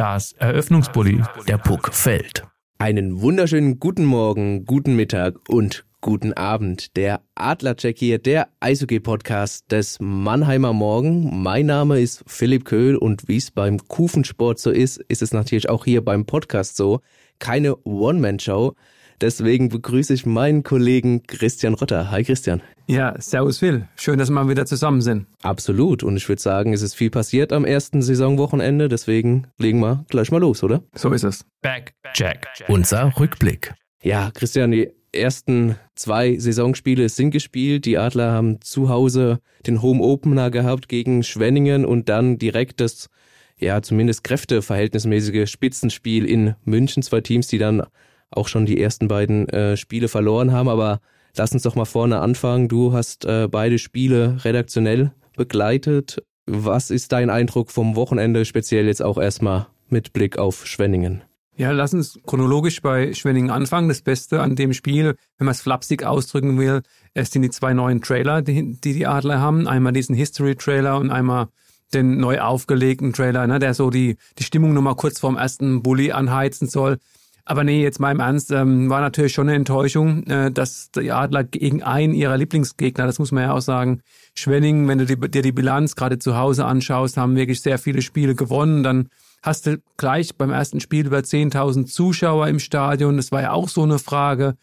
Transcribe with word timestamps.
Das 0.00 0.32
Eröffnungsbully, 0.32 1.20
der 1.46 1.58
Puck 1.58 1.92
fällt. 1.92 2.46
Einen 2.78 3.20
wunderschönen 3.20 3.78
guten 3.78 4.06
Morgen, 4.06 4.64
guten 4.64 4.96
Mittag 4.96 5.34
und 5.46 5.84
guten 6.00 6.32
Abend. 6.32 6.96
Der 6.96 7.20
Adlercheck 7.34 7.98
hier, 7.98 8.18
der 8.18 8.48
Eishockey-Podcast 8.60 9.70
des 9.70 9.98
Mannheimer 10.00 10.72
Morgen. 10.72 11.42
Mein 11.42 11.66
Name 11.66 12.00
ist 12.00 12.24
Philipp 12.26 12.64
Köhl 12.64 12.96
und 12.96 13.28
wie 13.28 13.36
es 13.36 13.50
beim 13.50 13.76
Kufensport 13.76 14.58
so 14.58 14.70
ist, 14.70 14.96
ist 15.08 15.20
es 15.20 15.34
natürlich 15.34 15.68
auch 15.68 15.84
hier 15.84 16.02
beim 16.02 16.24
Podcast 16.24 16.78
so. 16.78 17.02
Keine 17.38 17.76
One-Man-Show. 17.84 18.76
Deswegen 19.20 19.68
begrüße 19.68 20.14
ich 20.14 20.24
meinen 20.24 20.62
Kollegen 20.62 21.24
Christian 21.24 21.74
Rotter. 21.74 22.10
Hi 22.10 22.24
Christian. 22.24 22.62
Ja, 22.90 23.14
servus 23.20 23.58
Phil. 23.58 23.86
Schön, 23.94 24.18
dass 24.18 24.30
wir 24.30 24.34
mal 24.34 24.48
wieder 24.48 24.66
zusammen 24.66 25.00
sind. 25.00 25.26
Absolut. 25.42 26.02
Und 26.02 26.16
ich 26.16 26.28
würde 26.28 26.42
sagen, 26.42 26.72
es 26.72 26.82
ist 26.82 26.96
viel 26.96 27.08
passiert 27.08 27.52
am 27.52 27.64
ersten 27.64 28.02
Saisonwochenende. 28.02 28.88
Deswegen 28.88 29.46
legen 29.58 29.78
wir 29.78 30.04
gleich 30.08 30.32
mal 30.32 30.40
los, 30.40 30.64
oder? 30.64 30.82
So 30.96 31.12
ist 31.12 31.22
es. 31.22 31.44
Back, 31.62 31.94
Jack. 32.16 32.48
Unser 32.66 33.12
Rückblick. 33.16 33.74
Ja, 34.02 34.32
Christian, 34.34 34.72
die 34.72 34.90
ersten 35.12 35.76
zwei 35.94 36.36
Saisonspiele 36.36 37.08
sind 37.08 37.30
gespielt. 37.30 37.84
Die 37.84 37.96
Adler 37.96 38.32
haben 38.32 38.60
zu 38.60 38.88
Hause 38.88 39.38
den 39.68 39.82
Home 39.82 40.02
Opener 40.02 40.50
gehabt 40.50 40.88
gegen 40.88 41.22
Schwenningen 41.22 41.84
und 41.84 42.08
dann 42.08 42.38
direkt 42.38 42.80
das, 42.80 43.08
ja, 43.56 43.82
zumindest 43.82 44.24
kräfteverhältnismäßige 44.24 45.48
Spitzenspiel 45.48 46.24
in 46.24 46.56
München. 46.64 47.04
Zwei 47.04 47.20
Teams, 47.20 47.46
die 47.46 47.58
dann 47.58 47.84
auch 48.32 48.48
schon 48.48 48.66
die 48.66 48.82
ersten 48.82 49.06
beiden 49.06 49.48
äh, 49.48 49.76
Spiele 49.76 50.08
verloren 50.08 50.50
haben. 50.50 50.68
Aber 50.68 51.00
lass 51.36 51.52
uns 51.52 51.62
doch 51.62 51.74
mal 51.74 51.84
vorne 51.84 52.20
anfangen. 52.20 52.68
Du 52.68 52.92
hast 52.92 53.24
äh, 53.24 53.48
beide 53.50 53.78
Spiele 53.78 54.38
redaktionell 54.44 55.12
begleitet. 55.36 56.22
Was 56.46 56.90
ist 56.90 57.12
dein 57.12 57.30
Eindruck 57.30 57.70
vom 57.70 57.96
Wochenende, 57.96 58.44
speziell 58.44 58.86
jetzt 58.86 59.02
auch 59.02 59.18
erstmal 59.18 59.66
mit 59.88 60.12
Blick 60.12 60.38
auf 60.38 60.66
Schwenningen? 60.66 61.22
Ja, 61.56 61.72
lass 61.72 61.92
uns 61.92 62.18
chronologisch 62.26 62.80
bei 62.80 63.12
Schwenningen 63.12 63.50
anfangen. 63.50 63.88
Das 63.88 64.00
Beste 64.00 64.40
an 64.40 64.56
dem 64.56 64.72
Spiel, 64.72 65.14
wenn 65.36 65.44
man 65.44 65.52
es 65.52 65.60
flapsig 65.60 66.04
ausdrücken 66.04 66.58
will, 66.58 66.80
es 67.12 67.30
sind 67.30 67.42
die 67.42 67.50
zwei 67.50 67.74
neuen 67.74 68.00
Trailer, 68.00 68.40
die 68.40 68.80
die, 68.80 68.94
die 68.94 69.06
Adler 69.06 69.40
haben. 69.40 69.68
Einmal 69.68 69.92
diesen 69.92 70.14
History-Trailer 70.14 70.96
und 70.96 71.10
einmal 71.10 71.48
den 71.92 72.18
neu 72.18 72.40
aufgelegten 72.40 73.12
Trailer, 73.12 73.46
ne, 73.46 73.58
der 73.58 73.74
so 73.74 73.90
die, 73.90 74.16
die 74.38 74.44
Stimmung 74.44 74.72
nochmal 74.72 74.94
kurz 74.94 75.20
vorm 75.20 75.36
ersten 75.36 75.82
Bully 75.82 76.12
anheizen 76.12 76.68
soll. 76.68 76.98
Aber 77.44 77.64
nee, 77.64 77.82
jetzt 77.82 78.00
mal 78.00 78.12
im 78.12 78.20
Ernst, 78.20 78.50
ähm, 78.50 78.88
war 78.90 79.00
natürlich 79.00 79.32
schon 79.32 79.48
eine 79.48 79.56
Enttäuschung, 79.56 80.24
äh, 80.24 80.50
dass 80.50 80.90
die 80.90 81.12
Adler 81.12 81.44
gegen 81.44 81.82
einen 81.82 82.14
ihrer 82.14 82.36
Lieblingsgegner, 82.36 83.06
das 83.06 83.18
muss 83.18 83.32
man 83.32 83.44
ja 83.44 83.52
auch 83.52 83.60
sagen, 83.60 84.02
Schwenningen, 84.34 84.88
wenn 84.88 84.98
du 84.98 85.06
die, 85.06 85.16
dir 85.16 85.42
die 85.42 85.52
Bilanz 85.52 85.96
gerade 85.96 86.18
zu 86.18 86.36
Hause 86.36 86.64
anschaust, 86.64 87.16
haben 87.16 87.36
wirklich 87.36 87.60
sehr 87.60 87.78
viele 87.78 88.02
Spiele 88.02 88.34
gewonnen. 88.34 88.82
Dann 88.82 89.08
hast 89.42 89.66
du 89.66 89.82
gleich 89.96 90.36
beim 90.36 90.50
ersten 90.50 90.80
Spiel 90.80 91.06
über 91.06 91.18
10.000 91.18 91.86
Zuschauer 91.86 92.48
im 92.48 92.58
Stadion. 92.58 93.16
Das 93.16 93.32
war 93.32 93.42
ja 93.42 93.52
auch 93.52 93.68
so 93.68 93.82
eine 93.82 93.98
Frage 93.98 94.56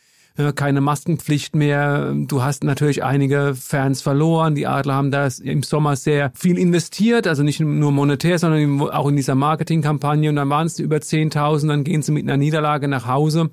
keine 0.56 0.82
Maskenpflicht 0.82 1.56
mehr. 1.56 2.14
Du 2.16 2.44
hast 2.44 2.64
natürlich 2.64 3.04
einige 3.04 3.56
Fans 3.56 4.02
verloren. 4.02 4.56
Die 4.56 4.68
Adler 4.68 4.94
haben 4.94 5.12
da 5.12 5.28
im 5.44 5.64
Sommer 5.64 5.96
sehr 5.96 6.32
viel 6.36 6.58
investiert, 6.58 7.28
also 7.28 7.44
nicht 7.44 7.60
nur 7.60 7.92
monetär, 7.92 8.38
sondern 8.38 8.82
auch 8.90 9.08
in 9.08 9.16
dieser 9.16 9.36
Marketingkampagne. 9.36 10.30
Und 10.30 10.36
dann 10.36 10.50
waren 10.50 10.68
es 10.68 10.80
über 10.80 10.98
10.000, 10.98 11.68
dann 11.68 11.84
gehen 11.84 12.02
sie 12.02 12.12
mit 12.12 12.24
einer 12.24 12.38
Niederlage 12.38 12.88
nach 12.88 13.08
Hause. 13.08 13.50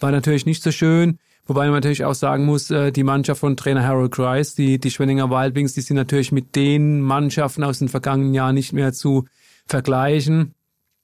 War 0.00 0.10
natürlich 0.10 0.46
nicht 0.46 0.62
so 0.62 0.70
schön. 0.70 1.18
Wobei 1.46 1.64
man 1.64 1.76
natürlich 1.76 2.04
auch 2.04 2.14
sagen 2.14 2.44
muss, 2.44 2.70
äh, 2.70 2.92
die 2.92 3.04
Mannschaft 3.04 3.40
von 3.40 3.56
Trainer 3.56 3.82
Harold 3.82 4.12
Kreis, 4.12 4.54
die, 4.54 4.78
die 4.78 4.90
Schwenninger 4.90 5.30
Wildwings, 5.30 5.72
die 5.72 5.80
sind 5.80 5.96
natürlich 5.96 6.30
mit 6.30 6.54
den 6.54 7.00
Mannschaften 7.00 7.64
aus 7.64 7.78
den 7.78 7.88
vergangenen 7.88 8.34
Jahren 8.34 8.54
nicht 8.54 8.74
mehr 8.74 8.92
zu 8.92 9.24
vergleichen. 9.64 10.54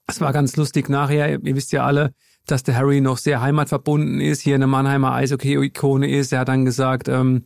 Es 0.05 0.21
war 0.21 0.33
ganz 0.33 0.55
lustig 0.55 0.87
nachher, 0.87 1.43
ihr 1.43 1.55
wisst 1.55 1.71
ja 1.71 1.83
alle, 1.83 2.13
dass 2.45 2.63
der 2.63 2.77
Harry 2.77 3.01
noch 3.01 3.17
sehr 3.17 3.41
heimatverbunden 3.41 4.21
ist, 4.21 4.41
hier 4.41 4.55
eine 4.55 4.67
Mannheimer 4.67 5.13
Eishockey-Ikone 5.13 6.09
ist. 6.09 6.31
Er 6.31 6.39
hat 6.39 6.47
dann 6.47 6.65
gesagt, 6.65 7.07
ähm, 7.07 7.45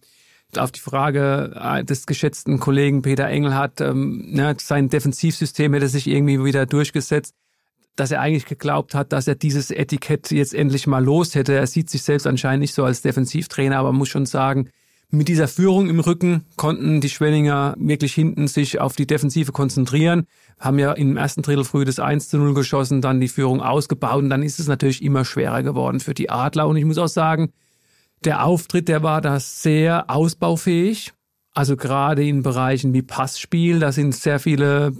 auf 0.58 0.72
die 0.72 0.80
Frage 0.80 1.54
äh, 1.56 1.84
des 1.84 2.06
geschätzten 2.06 2.60
Kollegen 2.60 3.02
Peter 3.02 3.28
Engel 3.28 3.54
hat, 3.54 3.82
ähm, 3.82 4.32
ne, 4.32 4.56
sein 4.59 4.90
Defensivsystem 4.90 5.74
hätte 5.74 5.88
sich 5.88 6.08
irgendwie 6.08 6.44
wieder 6.44 6.66
durchgesetzt, 6.66 7.36
dass 7.96 8.12
er 8.12 8.22
eigentlich 8.22 8.46
geglaubt 8.46 8.96
hat, 8.96 9.14
dass 9.14 9.28
er 9.28 9.36
dieses 9.36 9.72
Etikett 9.72 10.32
jetzt 10.32 10.56
endlich 10.56 10.88
mal 10.88 11.04
los 11.04 11.36
hätte. 11.36 11.54
Er 11.54 11.68
sieht 11.68 11.90
sich 11.90 12.02
selbst 12.02 12.26
anscheinend 12.26 12.62
nicht 12.62 12.74
so 12.74 12.84
als 12.84 13.02
Defensivtrainer, 13.02 13.78
aber 13.78 13.92
muss 13.92 14.09
schon 14.09 14.26
sagen, 14.26 14.70
mit 15.12 15.28
dieser 15.28 15.47
Führung 15.47 15.90
im 15.90 16.00
Rücken 16.00 16.46
konnten 16.56 17.02
die 17.02 17.09
Schwenninger 17.09 17.75
wirklich 17.80 18.14
hinten 18.14 18.47
sich 18.47 18.80
auf 18.80 18.96
die 18.96 19.08
Defensive 19.08 19.52
konzentrieren, 19.52 20.28
haben 20.59 20.78
ja 20.78 20.92
im 20.92 21.18
ersten 21.18 21.42
Drittel 21.42 21.64
früh 21.64 21.84
das 21.84 22.00
1 22.00 22.30
zu 22.30 22.38
0 22.38 22.53
geschossen, 22.53 23.02
dann 23.02 23.20
die 23.20 23.28
Führung 23.28 23.62
ausgebaut 23.62 24.22
und 24.22 24.30
dann 24.30 24.44
ist 24.44 24.59
es 24.59 24.68
natürlich 24.68 25.02
immer 25.02 25.25
schwerer 25.25 25.64
geworden 25.64 26.00
für 26.00 26.14
die 26.14 26.30
Adler. 26.30 26.68
Und 26.68 26.78
ich 26.78 26.86
muss 26.86 27.00
auch 27.00 27.08
sagen, 27.08 27.52
der 28.24 28.46
Auftritt, 28.46 28.88
der 28.88 29.02
war 29.02 29.22
da 29.22 29.40
sehr 29.40 30.09
ausbaufähig. 30.09 31.14
Also 31.53 31.76
gerade 31.76 32.28
in 32.28 32.44
Bereichen 32.44 32.94
wie 32.94 33.02
Passspiel, 33.02 33.80
da 33.80 33.91
sind 33.91 34.14
sehr 34.14 34.40
viele 34.40 34.94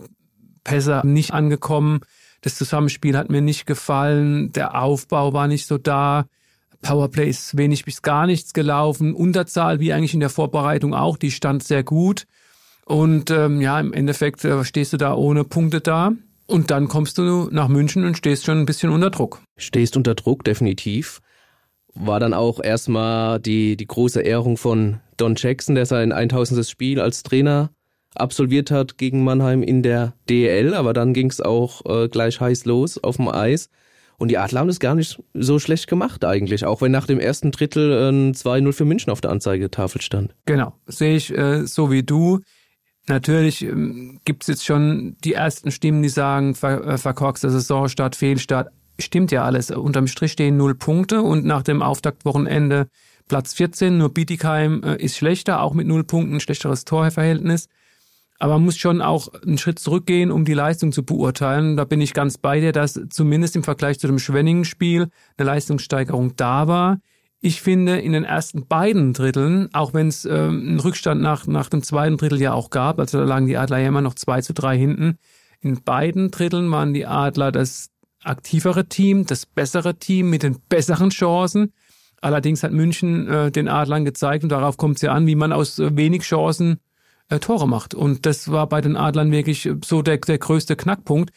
Pässe 0.64 1.02
nicht 1.04 1.34
angekommen. 1.34 2.00
Das 2.42 2.56
Zusammenspiel 2.56 3.16
hat 3.16 3.30
mir 3.30 3.42
nicht 3.42 3.66
gefallen. 3.66 4.52
Der 4.54 4.82
Aufbau 4.82 5.34
war 5.34 5.48
nicht 5.48 5.68
so 5.68 5.78
da. 5.78 6.26
Powerplay 6.82 7.30
ist 7.30 7.58
wenig 7.58 7.86
bis 7.86 8.02
gar 8.02 8.26
nichts 8.26 8.54
gelaufen. 8.54 9.14
Unterzahl, 9.14 9.80
wie 9.80 9.94
eigentlich 9.94 10.14
in 10.14 10.20
der 10.20 10.30
Vorbereitung 10.30 10.94
auch, 10.94 11.18
die 11.18 11.32
stand 11.32 11.64
sehr 11.64 11.84
gut. 11.84 12.26
Und 12.86 13.30
ähm, 13.30 13.62
ja, 13.62 13.80
im 13.80 13.94
Endeffekt 13.94 14.44
äh, 14.46 14.64
stehst 14.64 14.94
du 14.94 14.98
da 14.98 15.14
ohne 15.14 15.44
Punkte 15.44 15.82
da. 15.82 16.14
Und 16.48 16.72
dann 16.72 16.88
kommst 16.88 17.20
du 17.20 17.48
nach 17.52 17.68
München 17.68 18.04
und 18.06 18.18
stehst 18.18 18.46
schon 18.46 18.60
ein 18.60 18.66
bisschen 18.66 18.90
unter 18.90 19.12
Druck. 19.12 19.42
Stehst 19.58 19.96
unter 19.96 20.16
Druck, 20.16 20.44
definitiv. 20.44 21.22
War 21.94 22.20
dann 22.20 22.34
auch 22.34 22.60
erstmal 22.64 23.40
die, 23.40 23.78
die 23.78 23.86
große 23.86 24.22
Ehrung 24.22 24.58
von 24.58 25.00
Don 25.18 25.36
Jackson, 25.38 25.76
der 25.76 25.86
sein 25.86 26.12
1000. 26.12 26.68
Spiel 26.68 27.00
als 27.00 27.22
Trainer 27.22 27.70
absolviert 28.16 28.72
hat 28.72 28.98
gegen 28.98 29.24
Mannheim 29.24 29.62
in 29.62 29.84
der 29.84 30.14
DL. 30.28 30.74
Aber 30.74 30.94
dann 30.94 31.14
ging 31.14 31.30
es 31.30 31.42
auch 31.42 31.86
äh, 31.86 32.08
gleich 32.08 32.42
heiß 32.42 32.66
los 32.66 32.98
auf 32.98 33.18
dem 33.18 33.28
Eis. 33.28 33.70
Und 34.20 34.28
die 34.28 34.38
Adler 34.38 34.60
haben 34.60 34.68
das 34.68 34.80
gar 34.80 34.96
nicht 34.96 35.24
so 35.34 35.60
schlecht 35.60 35.88
gemacht 35.88 36.26
eigentlich, 36.26 36.66
auch 36.66 36.82
wenn 36.82 36.92
nach 36.92 37.08
dem 37.08 37.20
ersten 37.20 37.52
Drittel 37.52 38.12
ein 38.12 38.34
2-0 38.34 38.74
für 38.74 38.86
München 38.86 39.12
auf 39.12 39.22
der 39.22 39.32
Anzeigetafel 39.32 40.02
stand. 40.02 40.36
Genau, 40.46 40.74
sehe 40.86 41.16
ich 41.16 41.36
äh, 41.36 41.66
so 41.66 41.90
wie 41.90 42.04
du. 42.04 42.42
Natürlich 43.08 43.64
ähm, 43.64 44.20
gibt 44.26 44.44
es 44.44 44.48
jetzt 44.48 44.66
schon 44.66 45.16
die 45.24 45.34
ersten 45.34 45.72
Stimmen, 45.72 46.04
die 46.04 46.10
sagen, 46.10 46.54
ver 46.54 46.86
äh, 46.86 46.98
verkorkster 46.98 47.50
Saisonstart, 47.50 48.16
Fehlstart. 48.16 48.70
Stimmt 49.00 49.32
ja 49.32 49.46
alles. 49.46 49.72
Unterm 49.72 50.08
Strich 50.08 50.34
stehen 50.34 50.58
null 50.58 50.76
Punkte 50.76 51.22
und 51.22 51.46
nach 51.46 51.64
dem 51.64 51.82
Auftaktwochenende 51.82 52.88
Platz 53.30 53.54
14. 53.54 53.98
Nur 53.98 54.14
Bietigheim 54.14 54.84
äh, 54.84 54.98
ist 54.98 55.16
schlechter, 55.16 55.62
auch 55.62 55.74
mit 55.74 55.88
null 55.88 56.04
Punkten, 56.04 56.42
schlechteres 56.42 56.84
Torverhältnis. 56.84 57.70
Aber 58.40 58.54
man 58.54 58.66
muss 58.66 58.78
schon 58.78 59.02
auch 59.02 59.28
einen 59.46 59.58
Schritt 59.58 59.80
zurückgehen, 59.80 60.32
um 60.32 60.46
die 60.46 60.54
Leistung 60.54 60.94
zu 60.94 61.04
beurteilen. 61.04 61.76
Da 61.76 61.84
bin 61.84 62.00
ich 62.00 62.14
ganz 62.14 62.38
bei 62.38 62.62
dir, 62.62 62.72
dass 62.72 63.00
zumindest 63.10 63.58
im 63.58 63.64
Vergleich 63.64 64.00
zu 64.00 64.08
dem 64.08 64.18
Schwenningen-Spiel 64.18 65.10
eine 65.38 65.46
Leistungssteigerung 65.46 66.38
da 66.38 66.68
war. 66.68 67.00
Ich 67.42 67.62
finde, 67.62 68.00
in 68.00 68.14
den 68.14 68.24
ersten 68.24 68.66
beiden 68.66 69.14
Dritteln, 69.14 69.70
auch 69.74 69.94
wenn 69.94 70.08
es 70.08 70.26
äh, 70.26 70.30
einen 70.30 70.80
Rückstand 70.80 71.22
nach, 71.22 71.48
nach 71.48 71.70
dem 71.70 71.84
zweiten 71.84 72.18
Drittel 72.18 72.42
ja 72.42 72.54
auch 72.54 72.70
gab, 72.70 73.00
also 73.00 73.18
da 73.18 73.26
lagen 73.26 73.46
die 73.46 73.58
Adler 73.58 73.80
ja 73.80 73.90
immer 73.90 74.02
noch 74.02 74.16
zwei 74.16 74.42
zu 74.42 74.54
drei 74.54 74.78
hinten, 74.78 75.18
in 75.62 75.82
beiden 75.84 76.32
Dritteln 76.32 76.72
waren 76.72 76.94
die 76.94 77.06
Adler 77.06 77.52
das 77.52 77.90
aktivere 78.24 78.88
Team, 78.88 79.26
das 79.26 79.46
bessere 79.46 79.96
Team 79.96 80.30
mit 80.30 80.44
den 80.44 80.58
besseren 80.68 81.10
Chancen. 81.10 81.74
Allerdings 82.22 82.64
hat 82.64 82.72
München 82.72 83.28
äh, 83.28 83.52
den 83.52 83.68
Adlern 83.68 84.06
gezeigt, 84.06 84.44
und 84.44 84.52
darauf 84.52 84.78
kommt 84.78 84.98
es 84.98 85.02
ja 85.02 85.14
an, 85.14 85.28
wie 85.28 85.36
man 85.36 85.54
aus 85.54 85.80
äh, 85.80 85.96
wenig 85.96 86.24
Chancen 86.24 86.80
äh, 87.30 87.40
Tore 87.40 87.68
macht. 87.68 87.94
Und 87.94 88.26
das 88.26 88.52
war 88.52 88.68
bei 88.68 88.82
den 88.82 88.98
Adlern 88.98 89.32
wirklich 89.32 89.70
so 89.84 90.02
der, 90.02 90.18
der 90.18 90.38
größte 90.38 90.76
Knackpunkt. 90.76 91.32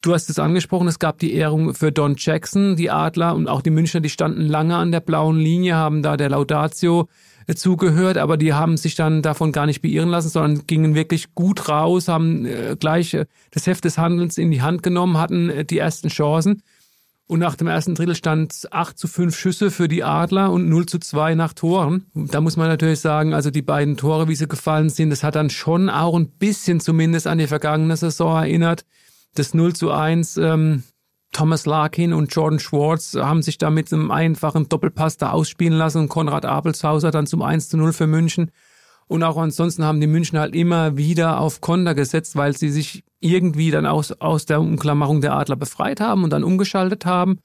Du 0.00 0.14
hast 0.14 0.30
es 0.30 0.38
angesprochen, 0.38 0.86
es 0.86 1.00
gab 1.00 1.18
die 1.18 1.34
Ehrung 1.34 1.74
für 1.74 1.90
Don 1.90 2.14
Jackson, 2.16 2.76
die 2.76 2.90
Adler 2.90 3.34
und 3.34 3.48
auch 3.48 3.62
die 3.62 3.70
Münchner, 3.70 4.00
die 4.00 4.10
standen 4.10 4.42
lange 4.42 4.76
an 4.76 4.92
der 4.92 5.00
blauen 5.00 5.38
Linie, 5.38 5.74
haben 5.74 6.02
da 6.02 6.16
der 6.16 6.30
Laudatio 6.30 7.08
zugehört, 7.54 8.18
aber 8.18 8.36
die 8.36 8.52
haben 8.52 8.76
sich 8.76 8.94
dann 8.94 9.22
davon 9.22 9.52
gar 9.52 9.66
nicht 9.66 9.80
beirren 9.80 10.10
lassen, 10.10 10.28
sondern 10.28 10.66
gingen 10.66 10.94
wirklich 10.94 11.34
gut 11.34 11.68
raus, 11.68 12.08
haben 12.08 12.44
äh, 12.44 12.76
gleich 12.78 13.14
äh, 13.14 13.26
das 13.50 13.66
Heft 13.66 13.84
des 13.84 13.96
Handelns 13.96 14.38
in 14.38 14.50
die 14.50 14.62
Hand 14.62 14.82
genommen, 14.82 15.16
hatten 15.16 15.48
äh, 15.48 15.64
die 15.64 15.78
ersten 15.78 16.08
Chancen. 16.08 16.62
Und 17.28 17.40
nach 17.40 17.56
dem 17.56 17.66
ersten 17.66 17.94
Drittel 17.94 18.14
stand 18.14 18.52
es 18.52 18.72
8 18.72 18.98
zu 18.98 19.06
5 19.06 19.36
Schüsse 19.36 19.70
für 19.70 19.86
die 19.86 20.02
Adler 20.02 20.50
und 20.50 20.66
0 20.66 20.86
zu 20.86 20.98
2 20.98 21.34
nach 21.34 21.52
Toren. 21.52 22.06
Da 22.14 22.40
muss 22.40 22.56
man 22.56 22.68
natürlich 22.68 23.00
sagen, 23.00 23.34
also 23.34 23.50
die 23.50 23.60
beiden 23.60 23.98
Tore, 23.98 24.28
wie 24.28 24.34
sie 24.34 24.48
gefallen 24.48 24.88
sind, 24.88 25.10
das 25.10 25.22
hat 25.22 25.34
dann 25.34 25.50
schon 25.50 25.90
auch 25.90 26.14
ein 26.14 26.30
bisschen 26.30 26.80
zumindest 26.80 27.26
an 27.26 27.36
die 27.36 27.46
vergangene 27.46 27.98
Saison 27.98 28.38
erinnert. 28.38 28.86
Das 29.34 29.52
0 29.52 29.74
zu 29.74 29.90
1, 29.90 30.38
ähm, 30.38 30.84
Thomas 31.32 31.66
Larkin 31.66 32.14
und 32.14 32.34
Jordan 32.34 32.58
Schwartz 32.58 33.14
haben 33.14 33.42
sich 33.42 33.58
da 33.58 33.68
mit 33.68 33.92
einem 33.92 34.10
einfachen 34.10 34.70
Doppelpass 34.70 35.18
da 35.18 35.32
ausspielen 35.32 35.76
lassen 35.76 35.98
und 35.98 36.08
Konrad 36.08 36.46
Abelshauser 36.46 37.10
dann 37.10 37.26
zum 37.26 37.42
1 37.42 37.68
zu 37.68 37.76
0 37.76 37.92
für 37.92 38.06
München. 38.06 38.50
Und 39.08 39.22
auch 39.22 39.38
ansonsten 39.38 39.84
haben 39.84 40.00
die 40.00 40.06
München 40.06 40.38
halt 40.38 40.54
immer 40.54 40.96
wieder 40.96 41.40
auf 41.40 41.60
Konter 41.60 41.94
gesetzt, 41.94 42.36
weil 42.36 42.56
sie 42.56 42.68
sich 42.68 43.04
irgendwie 43.20 43.70
dann 43.70 43.86
aus, 43.86 44.12
aus 44.12 44.46
der 44.46 44.60
Umklammerung 44.60 45.20
der 45.20 45.32
Adler 45.32 45.56
befreit 45.56 46.00
haben 46.00 46.24
und 46.24 46.30
dann 46.30 46.44
umgeschaltet 46.44 47.06
haben. 47.06 47.40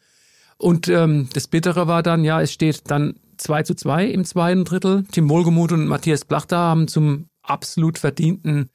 Und 0.58 0.88
ähm, 0.90 1.30
das 1.34 1.48
Bittere 1.48 1.88
war 1.88 2.04
dann, 2.04 2.24
ja, 2.24 2.42
es 2.42 2.52
steht 2.52 2.92
dann 2.92 3.16
2 3.38 3.64
zu 3.64 3.76
2 3.76 4.08
im 4.08 4.26
zweiten 4.26 4.66
Drittel. 4.66 5.06
Tim 5.12 5.30
Wohlgemuth 5.30 5.72
und 5.72 5.88
Matthias 5.88 6.26
Plachter 6.26 6.58
haben 6.58 6.88
zum 6.88 7.28
absolut 7.42 7.98
verdienten 7.98 8.70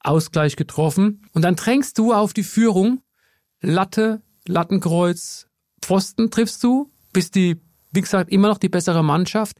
Ausgleich 0.00 0.56
getroffen. 0.56 1.22
Und 1.32 1.42
dann 1.42 1.56
drängst 1.56 1.96
du 1.98 2.12
auf 2.12 2.32
die 2.32 2.42
Führung. 2.42 3.02
Latte, 3.60 4.20
Lattenkreuz, 4.46 5.46
Pfosten 5.80 6.30
triffst 6.30 6.62
du, 6.64 6.90
bist 7.12 7.36
die, 7.36 7.60
wie 7.92 8.00
gesagt, 8.00 8.30
immer 8.32 8.48
noch 8.48 8.58
die 8.58 8.68
bessere 8.68 9.04
Mannschaft. 9.04 9.58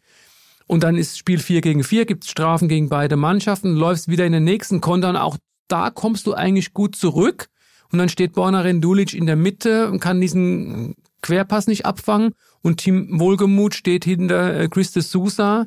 Und 0.66 0.82
dann 0.82 0.96
ist 0.96 1.18
Spiel 1.18 1.38
4 1.38 1.60
gegen 1.60 1.84
4, 1.84 2.06
gibt 2.06 2.24
Strafen 2.24 2.68
gegen 2.68 2.88
beide 2.88 3.16
Mannschaften, 3.16 3.74
läufst 3.74 4.08
wieder 4.08 4.26
in 4.26 4.32
den 4.32 4.44
nächsten 4.44 4.80
Kontern. 4.80 5.16
Auch 5.16 5.36
da 5.68 5.90
kommst 5.90 6.26
du 6.26 6.34
eigentlich 6.34 6.72
gut 6.72 6.96
zurück. 6.96 7.48
Und 7.90 7.98
dann 7.98 8.08
steht 8.08 8.32
Borna 8.32 8.60
Rendulic 8.60 9.12
in 9.12 9.26
der 9.26 9.36
Mitte 9.36 9.90
und 9.90 10.00
kann 10.00 10.20
diesen 10.20 10.94
Querpass 11.20 11.66
nicht 11.66 11.84
abfangen. 11.86 12.32
Und 12.62 12.78
Team 12.78 13.20
Wohlgemut 13.20 13.74
steht 13.74 14.04
hinter 14.04 14.60
äh, 14.60 14.68
Chris 14.68 14.92
de 14.92 15.02
Sousa, 15.02 15.66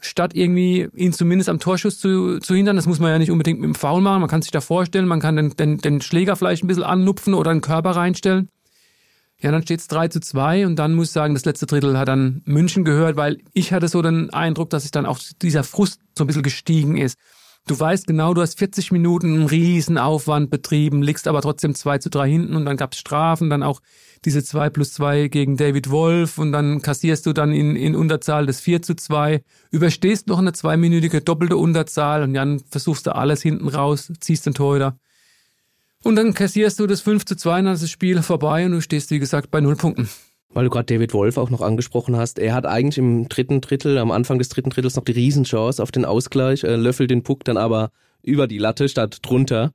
statt 0.00 0.34
irgendwie 0.34 0.88
ihn 0.94 1.12
zumindest 1.12 1.48
am 1.48 1.60
Torschuss 1.60 1.98
zu, 1.98 2.38
zu 2.38 2.54
hindern. 2.54 2.76
Das 2.76 2.86
muss 2.86 2.98
man 2.98 3.10
ja 3.10 3.18
nicht 3.18 3.30
unbedingt 3.30 3.60
mit 3.60 3.68
dem 3.68 3.74
Foul 3.74 4.00
machen. 4.00 4.20
Man 4.20 4.30
kann 4.30 4.42
sich 4.42 4.50
da 4.50 4.60
vorstellen, 4.60 5.06
man 5.06 5.20
kann 5.20 5.36
den, 5.36 5.56
den, 5.56 5.78
den 5.78 6.00
Schläger 6.00 6.36
vielleicht 6.36 6.64
ein 6.64 6.66
bisschen 6.66 6.82
anlupfen 6.82 7.34
oder 7.34 7.50
einen 7.50 7.60
Körper 7.60 7.90
reinstellen. 7.90 8.48
Ja, 9.42 9.50
dann 9.50 9.62
steht 9.62 9.80
es 9.80 9.88
3 9.88 10.08
zu 10.08 10.20
2 10.20 10.66
und 10.66 10.76
dann 10.76 10.94
muss 10.94 11.08
ich 11.08 11.12
sagen, 11.12 11.32
das 11.32 11.46
letzte 11.46 11.64
Drittel 11.64 11.98
hat 11.98 12.08
dann 12.08 12.42
München 12.44 12.84
gehört, 12.84 13.16
weil 13.16 13.38
ich 13.54 13.72
hatte 13.72 13.88
so 13.88 14.02
den 14.02 14.28
Eindruck, 14.30 14.68
dass 14.68 14.82
sich 14.82 14.90
dann 14.90 15.06
auch 15.06 15.18
dieser 15.40 15.64
Frust 15.64 16.00
so 16.16 16.24
ein 16.24 16.26
bisschen 16.26 16.42
gestiegen 16.42 16.98
ist. 16.98 17.16
Du 17.66 17.78
weißt 17.78 18.06
genau, 18.06 18.34
du 18.34 18.42
hast 18.42 18.58
40 18.58 18.92
Minuten 18.92 19.34
einen 19.34 19.46
riesen 19.46 19.96
Aufwand 19.96 20.50
betrieben, 20.50 21.02
liegst 21.02 21.26
aber 21.26 21.40
trotzdem 21.40 21.74
2 21.74 21.98
zu 21.98 22.10
3 22.10 22.28
hinten 22.28 22.56
und 22.56 22.66
dann 22.66 22.76
gab 22.76 22.92
es 22.92 22.98
Strafen, 22.98 23.48
dann 23.48 23.62
auch 23.62 23.80
diese 24.26 24.44
2 24.44 24.68
plus 24.70 24.92
2 24.92 25.28
gegen 25.28 25.56
David 25.56 25.90
Wolf 25.90 26.36
und 26.36 26.52
dann 26.52 26.82
kassierst 26.82 27.24
du 27.24 27.32
dann 27.32 27.52
in, 27.52 27.76
in 27.76 27.96
Unterzahl 27.96 28.44
das 28.44 28.60
4 28.60 28.82
zu 28.82 28.94
2, 28.94 29.42
überstehst 29.70 30.26
noch 30.26 30.38
eine 30.38 30.52
zweiminütige 30.52 31.22
doppelte 31.22 31.56
Unterzahl 31.56 32.22
und 32.22 32.34
dann 32.34 32.60
versuchst 32.70 33.06
du 33.06 33.14
alles 33.14 33.40
hinten 33.40 33.68
raus, 33.68 34.12
ziehst 34.20 34.44
den 34.44 34.54
Torhüter 34.54 34.98
und 36.04 36.16
dann 36.16 36.34
kassierst 36.34 36.80
du 36.80 36.86
das 36.86 37.00
5 37.00 37.24
zu 37.24 37.36
2 37.36 37.58
und 37.58 37.64
dann 37.66 37.74
ist 37.74 37.82
das 37.82 37.90
Spiel 37.90 38.22
vorbei 38.22 38.64
und 38.64 38.72
du 38.72 38.80
stehst, 38.80 39.10
wie 39.10 39.18
gesagt, 39.18 39.50
bei 39.50 39.60
null 39.60 39.76
Punkten. 39.76 40.08
Weil 40.52 40.64
du 40.64 40.70
gerade 40.70 40.86
David 40.86 41.14
Wolf 41.14 41.36
auch 41.36 41.50
noch 41.50 41.60
angesprochen 41.60 42.16
hast, 42.16 42.38
er 42.38 42.54
hat 42.54 42.66
eigentlich 42.66 42.98
im 42.98 43.28
dritten 43.28 43.60
Drittel, 43.60 43.98
am 43.98 44.10
Anfang 44.10 44.38
des 44.38 44.48
dritten 44.48 44.70
Drittels 44.70 44.96
noch 44.96 45.04
die 45.04 45.12
Riesenchance 45.12 45.80
auf 45.80 45.92
den 45.92 46.04
Ausgleich, 46.04 46.64
äh, 46.64 46.74
löffelt 46.74 47.10
den 47.10 47.22
Puck 47.22 47.44
dann 47.44 47.56
aber 47.56 47.90
über 48.22 48.48
die 48.48 48.58
Latte 48.58 48.88
statt 48.88 49.18
drunter. 49.22 49.72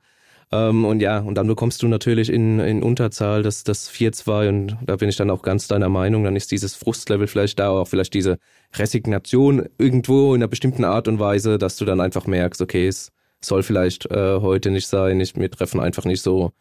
Ähm, 0.52 0.84
und 0.84 1.00
ja, 1.00 1.20
und 1.20 1.36
dann 1.36 1.48
bekommst 1.48 1.82
du 1.82 1.88
natürlich 1.88 2.30
in, 2.30 2.60
in 2.60 2.84
Unterzahl 2.84 3.42
das, 3.42 3.64
das 3.64 3.90
4-2 3.90 4.50
und 4.50 4.78
da 4.86 4.98
bin 4.98 5.10
ich 5.10 5.16
dann 5.16 5.30
auch 5.30 5.42
ganz 5.42 5.68
deiner 5.68 5.90
Meinung, 5.90 6.24
dann 6.24 6.36
ist 6.36 6.52
dieses 6.52 6.76
Frustlevel 6.76 7.28
vielleicht 7.28 7.58
da, 7.58 7.70
auch 7.70 7.88
vielleicht 7.88 8.14
diese 8.14 8.38
Resignation 8.76 9.68
irgendwo 9.78 10.36
in 10.36 10.42
einer 10.42 10.50
bestimmten 10.50 10.84
Art 10.84 11.08
und 11.08 11.20
Weise, 11.20 11.58
dass 11.58 11.78
du 11.78 11.86
dann 11.86 12.02
einfach 12.02 12.28
merkst, 12.28 12.62
okay, 12.62 12.88
es 12.88 13.12
soll 13.46 13.64
vielleicht 13.64 14.10
äh, 14.12 14.40
heute 14.42 14.72
nicht 14.72 14.88
sein. 14.88 15.20
Ich, 15.20 15.36
wir 15.36 15.50
treffen 15.52 15.80
einfach 15.80 16.06
nicht 16.06 16.22
so 16.22 16.52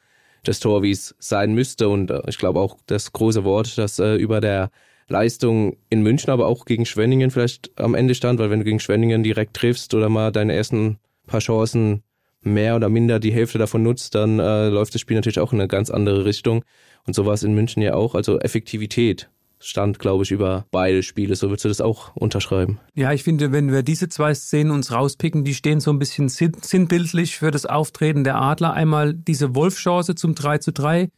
das 0.43 0.61
Tor, 0.61 0.83
wie 0.83 0.91
es 0.91 1.15
sein 1.19 1.55
müsste. 1.55 1.89
Und 1.89 2.11
äh, 2.11 2.23
ich 2.29 2.39
glaube 2.39 2.61
auch 2.61 2.79
das 2.87 3.13
große 3.13 3.45
Wort, 3.45 3.79
das 3.79 3.99
äh, 3.99 4.17
über 4.17 4.41
der 4.41 4.71
Leistung 5.09 5.77
in 5.91 6.03
München, 6.03 6.31
aber 6.31 6.47
auch 6.47 6.65
gegen 6.65 6.87
Schwenningen 6.87 7.31
vielleicht 7.31 7.71
am 7.79 7.95
Ende 7.95 8.15
stand, 8.15 8.39
weil 8.39 8.51
wenn 8.51 8.61
du 8.61 8.65
gegen 8.65 8.81
Schwenningen 8.81 9.23
direkt 9.23 9.55
triffst 9.55 9.93
oder 9.95 10.09
mal 10.09 10.33
deine 10.33 10.55
ersten 10.55 10.99
paar 11.27 11.41
Chancen 11.41 12.03
mehr 12.41 12.77
oder 12.77 12.89
minder 12.89 13.21
die 13.21 13.33
Hälfte 13.33 13.59
davon 13.59 13.83
nutzt, 13.83 14.15
dann 14.15 14.39
äh, 14.39 14.69
läuft 14.69 14.95
das 14.95 15.01
Spiel 15.01 15.17
natürlich 15.17 15.41
auch 15.41 15.53
in 15.53 15.61
eine 15.61 15.69
ganz 15.69 15.91
andere 15.91 16.25
Richtung. 16.25 16.65
Und 17.07 17.15
so 17.15 17.27
war 17.27 17.35
es 17.35 17.43
in 17.43 17.55
München 17.55 17.83
ja 17.83 17.95
auch. 17.95 18.15
Also 18.15 18.39
Effektivität 18.39 19.31
stand, 19.65 19.99
glaube 19.99 20.25
ich, 20.25 20.31
über 20.31 20.67
beide 20.71 21.03
Spiele. 21.03 21.35
So 21.37 21.49
würdest 21.49 21.65
du 21.65 21.69
das 21.69 21.81
auch 21.81 22.15
unterschreiben? 22.15 22.79
Ja, 22.95 23.13
ich 23.13 23.23
finde, 23.23 23.53
wenn 23.53 23.73
wir 23.73 23.83
diese 23.83 24.09
zwei 24.09 24.35
Szenen 24.35 24.71
uns 24.71 24.93
rauspicken, 24.93 25.45
die 25.45 25.55
stehen 25.55 25.81
so 25.81 25.91
ein 25.91 25.99
bisschen 25.99 26.29
sinnbildlich 26.29 27.37
für 27.37 27.51
das 27.51 27.67
Auftreten 27.67 28.25
der 28.25 28.37
Adler. 28.37 28.75
Einmal 28.75 29.15
diese 29.15 29.55
Wolf-Chance 29.55 30.15
zum 30.15 30.35
3 30.35 30.59
zu 30.59 30.73
3. 30.73 31.09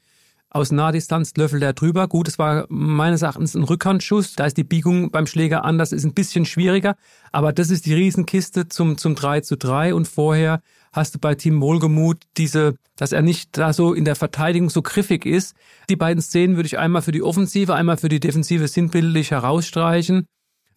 Aus 0.48 0.70
Nahdistanz 0.70 1.34
löffelt 1.36 1.62
er 1.62 1.72
drüber. 1.72 2.06
Gut, 2.08 2.28
es 2.28 2.38
war 2.38 2.66
meines 2.68 3.22
Erachtens 3.22 3.54
ein 3.54 3.64
Rückhandschuss. 3.64 4.34
Da 4.34 4.46
ist 4.46 4.56
die 4.56 4.64
Biegung 4.64 5.10
beim 5.10 5.26
Schläger 5.26 5.64
anders, 5.64 5.92
ist 5.92 6.04
ein 6.04 6.14
bisschen 6.14 6.46
schwieriger. 6.46 6.96
Aber 7.32 7.52
das 7.52 7.70
ist 7.70 7.84
die 7.84 7.94
Riesenkiste 7.94 8.68
zum, 8.68 8.96
zum 8.96 9.16
3 9.16 9.40
zu 9.40 9.56
3. 9.56 9.92
Und 9.92 10.06
vorher 10.06 10.60
hast 10.92 11.14
du 11.14 11.18
bei 11.18 11.34
Team 11.34 11.60
Wohlgemut 11.60 12.22
diese, 12.36 12.76
dass 12.96 13.12
er 13.12 13.22
nicht 13.22 13.58
da 13.58 13.72
so 13.72 13.92
in 13.92 14.04
der 14.04 14.16
Verteidigung 14.16 14.70
so 14.70 14.82
griffig 14.82 15.26
ist. 15.26 15.56
Die 15.90 15.96
beiden 15.96 16.22
Szenen 16.22 16.56
würde 16.56 16.68
ich 16.68 16.78
einmal 16.78 17.02
für 17.02 17.12
die 17.12 17.22
Offensive, 17.22 17.74
einmal 17.74 17.96
für 17.96 18.08
die 18.08 18.20
Defensive 18.20 18.68
sinnbildlich 18.68 19.32
herausstreichen. 19.32 20.26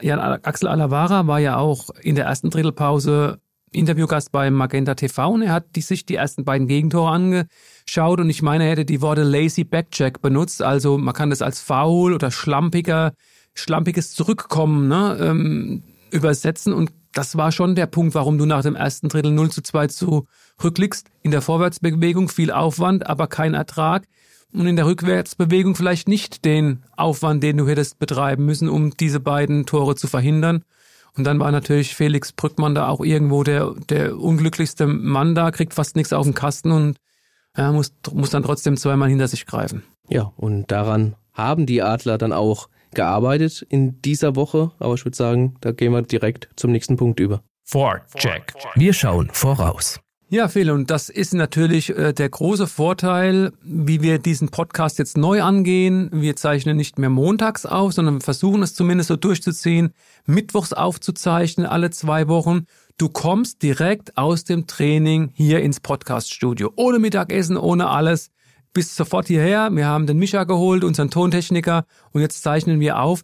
Jan 0.01 0.19
Axel 0.19 0.67
Alavara 0.67 1.27
war 1.27 1.39
ja 1.39 1.57
auch 1.57 1.89
in 2.01 2.15
der 2.15 2.25
ersten 2.25 2.49
Drittelpause 2.49 3.39
Interviewgast 3.71 4.31
bei 4.31 4.49
Magenta 4.49 4.95
TV 4.95 5.29
und 5.29 5.41
er 5.43 5.53
hat 5.53 5.75
die, 5.75 5.81
sich 5.81 6.05
die 6.05 6.15
ersten 6.15 6.43
beiden 6.43 6.67
Gegentore 6.67 7.11
angeschaut 7.11 7.47
und 7.97 8.29
ich 8.29 8.41
meine, 8.41 8.65
er 8.65 8.71
hätte 8.71 8.85
die 8.85 9.01
Worte 9.01 9.23
lazy 9.23 9.63
backcheck 9.63 10.21
benutzt, 10.21 10.61
also 10.61 10.97
man 10.97 11.13
kann 11.13 11.29
das 11.29 11.41
als 11.41 11.59
faul 11.59 12.13
oder 12.13 12.31
schlampiger, 12.31 13.13
schlampiges 13.53 14.13
Zurückkommen 14.13 14.87
ne, 14.87 15.17
ähm, 15.19 15.83
übersetzen 16.11 16.73
und 16.73 16.91
das 17.13 17.35
war 17.37 17.51
schon 17.51 17.75
der 17.75 17.87
Punkt, 17.87 18.13
warum 18.15 18.37
du 18.37 18.45
nach 18.45 18.61
dem 18.61 18.75
ersten 18.75 19.09
Drittel 19.09 19.31
0 19.31 19.49
zu 19.49 19.61
2 19.61 19.87
zurückliegst. 19.87 21.07
In 21.21 21.31
der 21.31 21.41
Vorwärtsbewegung 21.41 22.29
viel 22.29 22.51
Aufwand, 22.51 23.07
aber 23.07 23.27
kein 23.27 23.55
Ertrag. 23.55 24.05
Und 24.53 24.67
in 24.67 24.75
der 24.75 24.85
Rückwärtsbewegung 24.85 25.75
vielleicht 25.75 26.07
nicht 26.07 26.45
den 26.45 26.83
Aufwand, 26.95 27.43
den 27.43 27.57
du 27.57 27.67
hättest 27.67 27.99
betreiben 27.99 28.45
müssen, 28.45 28.69
um 28.69 28.95
diese 28.95 29.19
beiden 29.19 29.65
Tore 29.65 29.95
zu 29.95 30.07
verhindern. 30.07 30.63
Und 31.15 31.23
dann 31.25 31.39
war 31.39 31.51
natürlich 31.51 31.95
Felix 31.95 32.31
Brückmann 32.31 32.75
da 32.75 32.87
auch 32.87 33.01
irgendwo 33.01 33.43
der, 33.43 33.73
der 33.89 34.17
unglücklichste 34.17 34.87
Mann 34.87 35.35
da, 35.35 35.51
kriegt 35.51 35.73
fast 35.73 35.95
nichts 35.95 36.13
auf 36.13 36.25
den 36.25 36.33
Kasten 36.33 36.71
und 36.71 36.97
er 37.53 37.71
muss, 37.71 37.93
muss 38.11 38.29
dann 38.29 38.43
trotzdem 38.43 38.77
zweimal 38.77 39.09
hinter 39.09 39.27
sich 39.27 39.45
greifen. 39.45 39.83
Ja, 40.07 40.31
und 40.37 40.71
daran 40.71 41.15
haben 41.33 41.65
die 41.65 41.81
Adler 41.81 42.17
dann 42.17 42.33
auch 42.33 42.69
gearbeitet 42.93 43.65
in 43.69 44.01
dieser 44.01 44.35
Woche, 44.35 44.71
aber 44.79 44.95
ich 44.95 45.05
würde 45.05 45.17
sagen, 45.17 45.55
da 45.61 45.71
gehen 45.71 45.91
wir 45.91 46.01
direkt 46.01 46.49
zum 46.55 46.71
nächsten 46.71 46.97
Punkt 46.97 47.19
über. 47.19 47.41
Vorcheck. 47.63 48.53
Wir 48.75 48.93
schauen 48.93 49.29
voraus. 49.31 49.99
Ja, 50.31 50.47
Phil, 50.47 50.69
und 50.69 50.91
das 50.91 51.09
ist 51.09 51.33
natürlich 51.33 51.89
äh, 51.89 52.13
der 52.13 52.29
große 52.29 52.67
Vorteil, 52.67 53.51
wie 53.63 54.03
wir 54.03 54.19
diesen 54.19 54.49
Podcast 54.49 54.99
jetzt 54.99 55.17
neu 55.17 55.41
angehen. 55.41 56.09
Wir 56.13 56.35
zeichnen 56.35 56.77
nicht 56.77 56.99
mehr 56.99 57.09
montags 57.09 57.65
auf, 57.65 57.93
sondern 57.93 58.15
wir 58.15 58.21
versuchen 58.21 58.61
es 58.61 58.75
zumindest 58.75 59.07
so 59.07 59.15
durchzuziehen, 59.15 59.91
mittwochs 60.27 60.71
aufzuzeichnen, 60.71 61.65
alle 61.65 61.89
zwei 61.89 62.27
Wochen. 62.27 62.65
Du 62.99 63.07
kommst 63.07 63.63
direkt 63.63 64.17
aus 64.17 64.43
dem 64.43 64.67
Training 64.67 65.31
hier 65.33 65.61
ins 65.61 65.79
Podcaststudio. 65.79 66.73
Ohne 66.75 66.99
Mittagessen, 66.99 67.55
ohne 67.55 67.87
alles 67.87 68.29
bist 68.73 68.93
sofort 68.97 69.27
hierher. 69.27 69.69
Wir 69.71 69.85
haben 69.85 70.05
den 70.05 70.17
Micha 70.17 70.43
geholt, 70.43 70.83
unseren 70.83 71.09
Tontechniker, 71.09 71.85
und 72.11 72.19
jetzt 72.19 72.43
zeichnen 72.43 72.81
wir 72.81 72.99
auf. 72.99 73.23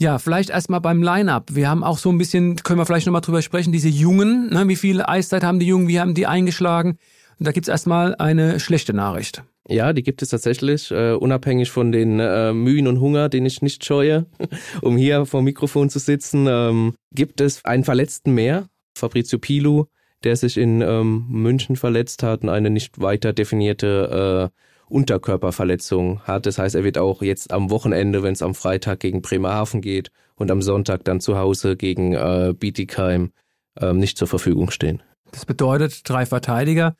Ja, 0.00 0.18
vielleicht 0.18 0.50
erstmal 0.50 0.80
beim 0.80 1.00
Line-Up. 1.00 1.54
Wir 1.54 1.70
haben 1.70 1.84
auch 1.84 1.98
so 1.98 2.10
ein 2.10 2.18
bisschen, 2.18 2.56
können 2.56 2.80
wir 2.80 2.86
vielleicht 2.86 3.06
nochmal 3.06 3.20
drüber 3.20 3.40
sprechen, 3.40 3.72
diese 3.72 3.88
Jungen, 3.88 4.48
ne, 4.48 4.66
wie 4.66 4.74
viel 4.74 5.00
Eiszeit 5.00 5.44
haben 5.44 5.60
die 5.60 5.66
Jungen, 5.66 5.86
wie 5.86 6.00
haben 6.00 6.14
die 6.14 6.26
eingeschlagen? 6.26 6.98
Und 7.38 7.46
da 7.46 7.52
gibt's 7.52 7.68
erstmal 7.68 8.16
eine 8.16 8.58
schlechte 8.58 8.94
Nachricht. 8.94 9.44
Ja, 9.68 9.92
die 9.92 10.02
gibt 10.02 10.22
es 10.22 10.30
tatsächlich, 10.30 10.90
äh, 10.90 11.12
unabhängig 11.12 11.70
von 11.70 11.92
den 11.92 12.18
äh, 12.18 12.52
Mühen 12.52 12.88
und 12.88 12.98
Hunger, 12.98 13.28
den 13.28 13.46
ich 13.46 13.62
nicht 13.62 13.84
scheue, 13.84 14.26
um 14.82 14.96
hier 14.96 15.24
vor 15.24 15.40
dem 15.40 15.44
Mikrofon 15.44 15.88
zu 15.88 16.00
sitzen, 16.00 16.48
ähm, 16.48 16.94
gibt 17.12 17.40
es 17.40 17.64
einen 17.64 17.84
Verletzten 17.84 18.34
mehr, 18.34 18.66
Fabrizio 18.94 19.38
Pilu, 19.38 19.86
der 20.22 20.36
sich 20.36 20.56
in 20.56 20.80
ähm, 20.80 21.26
München 21.28 21.76
verletzt 21.76 22.22
hat 22.22 22.42
und 22.42 22.48
eine 22.48 22.70
nicht 22.70 23.00
weiter 23.00 23.32
definierte 23.32 24.50
äh, 24.52 24.60
Unterkörperverletzung 24.88 26.20
hat. 26.22 26.46
Das 26.46 26.58
heißt, 26.58 26.74
er 26.74 26.84
wird 26.84 26.98
auch 26.98 27.22
jetzt 27.22 27.52
am 27.52 27.70
Wochenende, 27.70 28.22
wenn 28.22 28.32
es 28.32 28.42
am 28.42 28.54
Freitag 28.54 29.00
gegen 29.00 29.22
Bremerhaven 29.22 29.80
geht 29.80 30.10
und 30.36 30.50
am 30.50 30.62
Sonntag 30.62 31.04
dann 31.04 31.20
zu 31.20 31.38
Hause 31.38 31.76
gegen 31.76 32.14
äh, 32.14 32.54
Bietigheim 32.58 33.32
äh, 33.80 33.92
nicht 33.92 34.18
zur 34.18 34.28
Verfügung 34.28 34.70
stehen. 34.70 35.02
Das 35.32 35.46
bedeutet 35.46 36.08
drei 36.08 36.26
Verteidiger. 36.26 36.96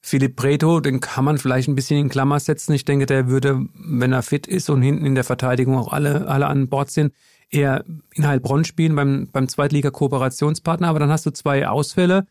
Philipp 0.00 0.36
Preto, 0.36 0.80
den 0.80 1.00
kann 1.00 1.24
man 1.24 1.38
vielleicht 1.38 1.68
ein 1.68 1.74
bisschen 1.74 1.98
in 1.98 2.08
Klammer 2.08 2.38
setzen. 2.38 2.72
Ich 2.72 2.84
denke, 2.84 3.06
der 3.06 3.28
würde, 3.28 3.66
wenn 3.74 4.12
er 4.12 4.22
fit 4.22 4.46
ist 4.46 4.70
und 4.70 4.80
hinten 4.82 5.04
in 5.04 5.14
der 5.14 5.24
Verteidigung 5.24 5.76
auch 5.76 5.92
alle, 5.92 6.28
alle 6.28 6.46
an 6.46 6.68
Bord 6.68 6.90
sind, 6.90 7.12
eher 7.50 7.84
in 8.14 8.26
Heilbronn 8.26 8.64
spielen 8.64 8.94
beim, 8.94 9.28
beim 9.32 9.48
Zweitliga-Kooperationspartner. 9.48 10.88
Aber 10.88 10.98
dann 10.98 11.10
hast 11.10 11.26
du 11.26 11.30
zwei 11.30 11.66
Ausfälle. 11.68 12.26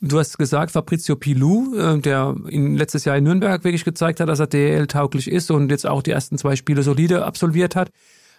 Du 0.00 0.18
hast 0.18 0.38
gesagt, 0.38 0.72
Fabrizio 0.72 1.16
Pilou, 1.16 1.76
äh, 1.76 1.98
der 1.98 2.34
in 2.48 2.76
letztes 2.76 3.04
Jahr 3.04 3.16
in 3.18 3.24
Nürnberg 3.24 3.62
wirklich 3.64 3.84
gezeigt 3.84 4.20
hat, 4.20 4.28
dass 4.28 4.40
er 4.40 4.46
DL-tauglich 4.46 5.30
ist 5.30 5.50
und 5.50 5.70
jetzt 5.70 5.86
auch 5.86 6.02
die 6.02 6.10
ersten 6.10 6.38
zwei 6.38 6.56
Spiele 6.56 6.82
solide 6.82 7.24
absolviert 7.24 7.76
hat. 7.76 7.90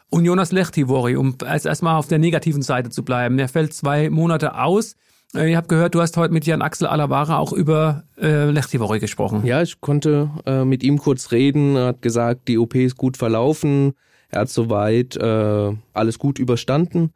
Und 0.09 0.25
Jonas 0.25 0.51
Lechtivori, 0.51 1.15
um 1.15 1.35
als 1.45 1.65
erstmal 1.65 1.97
auf 1.97 2.07
der 2.07 2.19
negativen 2.19 2.63
Seite 2.63 2.89
zu 2.89 3.03
bleiben. 3.03 3.37
Der 3.37 3.47
fällt 3.47 3.73
zwei 3.73 4.09
Monate 4.09 4.55
aus. 4.57 4.95
Äh, 5.35 5.51
ich 5.51 5.55
habe 5.55 5.67
gehört, 5.67 5.95
du 5.95 6.01
hast 6.01 6.17
heute 6.17 6.33
mit 6.33 6.45
Jan 6.45 6.61
Axel 6.61 6.87
Alavara 6.87 7.37
auch 7.37 7.53
über 7.53 8.03
äh, 8.19 8.49
Lechtivori 8.49 8.99
gesprochen. 8.99 9.45
Ja, 9.45 9.61
ich 9.61 9.79
konnte 9.81 10.31
äh, 10.45 10.65
mit 10.65 10.83
ihm 10.83 10.97
kurz 10.97 11.31
reden. 11.31 11.75
Er 11.75 11.87
hat 11.87 12.01
gesagt, 12.01 12.47
die 12.47 12.57
OP 12.57 12.75
ist 12.75 12.97
gut 12.97 13.17
verlaufen. 13.17 13.93
Er 14.31 14.41
hat 14.41 14.49
soweit 14.49 15.15
äh, 15.17 15.73
alles 15.93 16.19
gut 16.19 16.39
überstanden. 16.39 17.13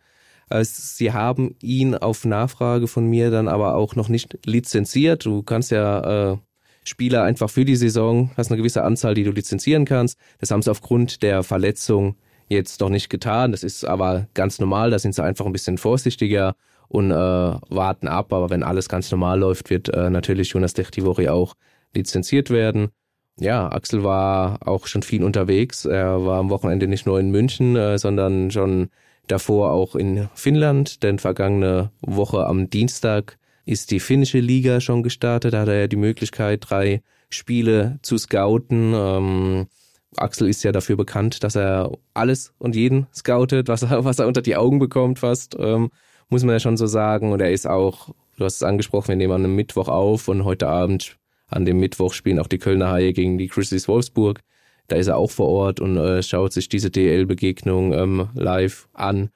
Sie 0.61 1.11
haben 1.11 1.55
ihn 1.59 1.95
auf 1.95 2.23
Nachfrage 2.23 2.87
von 2.87 3.07
mir 3.07 3.31
dann 3.31 3.47
aber 3.47 3.73
auch 3.73 3.95
noch 3.95 4.09
nicht 4.09 4.37
lizenziert. 4.45 5.25
Du 5.25 5.41
kannst 5.41 5.71
ja 5.71 6.33
äh, 6.33 6.37
Spieler 6.83 7.23
einfach 7.23 7.49
für 7.49 7.65
die 7.65 7.75
Saison, 7.75 8.29
hast 8.37 8.51
eine 8.51 8.57
gewisse 8.57 8.83
Anzahl, 8.83 9.15
die 9.15 9.23
du 9.23 9.31
lizenzieren 9.31 9.85
kannst. 9.85 10.19
Das 10.39 10.51
haben 10.51 10.61
sie 10.61 10.69
aufgrund 10.69 11.23
der 11.23 11.41
Verletzung 11.41 12.15
jetzt 12.47 12.79
noch 12.79 12.89
nicht 12.89 13.09
getan. 13.09 13.51
Das 13.51 13.63
ist 13.63 13.85
aber 13.85 14.27
ganz 14.35 14.59
normal. 14.59 14.91
Da 14.91 14.99
sind 14.99 15.15
sie 15.15 15.23
einfach 15.23 15.47
ein 15.47 15.51
bisschen 15.51 15.79
vorsichtiger 15.79 16.55
und 16.87 17.09
äh, 17.09 17.15
warten 17.15 18.07
ab. 18.07 18.31
Aber 18.31 18.51
wenn 18.51 18.61
alles 18.61 18.87
ganz 18.87 19.09
normal 19.09 19.39
läuft, 19.39 19.71
wird 19.71 19.89
äh, 19.89 20.11
natürlich 20.11 20.49
Jonas 20.49 20.73
Dechtivori 20.73 21.27
auch 21.27 21.55
lizenziert 21.95 22.51
werden. 22.51 22.89
Ja, 23.39 23.69
Axel 23.69 24.03
war 24.03 24.59
auch 24.65 24.87
schon 24.87 25.03
viel 25.03 25.23
unterwegs. 25.23 25.85
Er 25.85 26.25
war 26.25 26.39
am 26.39 26.49
Wochenende 26.49 26.87
nicht 26.87 27.05
nur 27.05 27.19
in 27.19 27.31
München, 27.31 27.75
äh, 27.75 27.97
sondern 27.97 28.49
schon 28.49 28.89
davor 29.27 29.71
auch 29.71 29.95
in 29.95 30.29
Finnland, 30.35 31.03
denn 31.03 31.19
vergangene 31.19 31.91
Woche 32.01 32.45
am 32.45 32.69
Dienstag 32.69 33.37
ist 33.65 33.91
die 33.91 33.99
finnische 33.99 34.39
Liga 34.39 34.79
schon 34.79 35.03
gestartet. 35.03 35.53
Da 35.53 35.61
hat 35.61 35.67
er 35.67 35.81
ja 35.81 35.87
die 35.87 35.95
Möglichkeit, 35.97 36.65
drei 36.69 37.01
Spiele 37.29 37.99
zu 38.03 38.17
scouten. 38.17 38.93
Ähm, 38.95 39.67
Axel 40.15 40.47
ist 40.47 40.63
ja 40.63 40.71
dafür 40.71 40.95
bekannt, 40.95 41.43
dass 41.43 41.55
er 41.55 41.91
alles 42.13 42.53
und 42.57 42.75
jeden 42.75 43.07
scoutet, 43.13 43.67
was 43.67 43.83
er, 43.83 44.05
was 44.05 44.19
er 44.19 44.27
unter 44.27 44.41
die 44.41 44.55
Augen 44.55 44.79
bekommt, 44.79 45.19
fast, 45.19 45.57
ähm, 45.59 45.89
muss 46.29 46.43
man 46.43 46.53
ja 46.53 46.59
schon 46.59 46.77
so 46.77 46.85
sagen. 46.87 47.33
Und 47.33 47.41
er 47.41 47.51
ist 47.51 47.67
auch, 47.67 48.09
du 48.37 48.45
hast 48.45 48.55
es 48.55 48.63
angesprochen, 48.63 49.09
wir 49.09 49.15
nehmen 49.17 49.33
einem 49.33 49.55
Mittwoch 49.55 49.89
auf 49.89 50.29
und 50.29 50.45
heute 50.45 50.67
Abend 50.67 51.17
an 51.47 51.65
dem 51.65 51.79
Mittwoch 51.79 52.13
spielen 52.13 52.39
auch 52.39 52.47
die 52.47 52.57
Kölner 52.57 52.91
Haie 52.91 53.13
gegen 53.13 53.37
die 53.37 53.47
Grizzlies 53.47 53.87
Wolfsburg. 53.87 54.41
Da 54.87 54.95
ist 54.95 55.07
er 55.07 55.17
auch 55.17 55.31
vor 55.31 55.47
Ort 55.47 55.79
und 55.79 55.97
äh, 55.97 56.21
schaut 56.21 56.53
sich 56.53 56.69
diese 56.69 56.91
DL-Begegnung 56.91 57.93
ähm, 57.93 58.29
live 58.35 58.87
an 58.93 59.29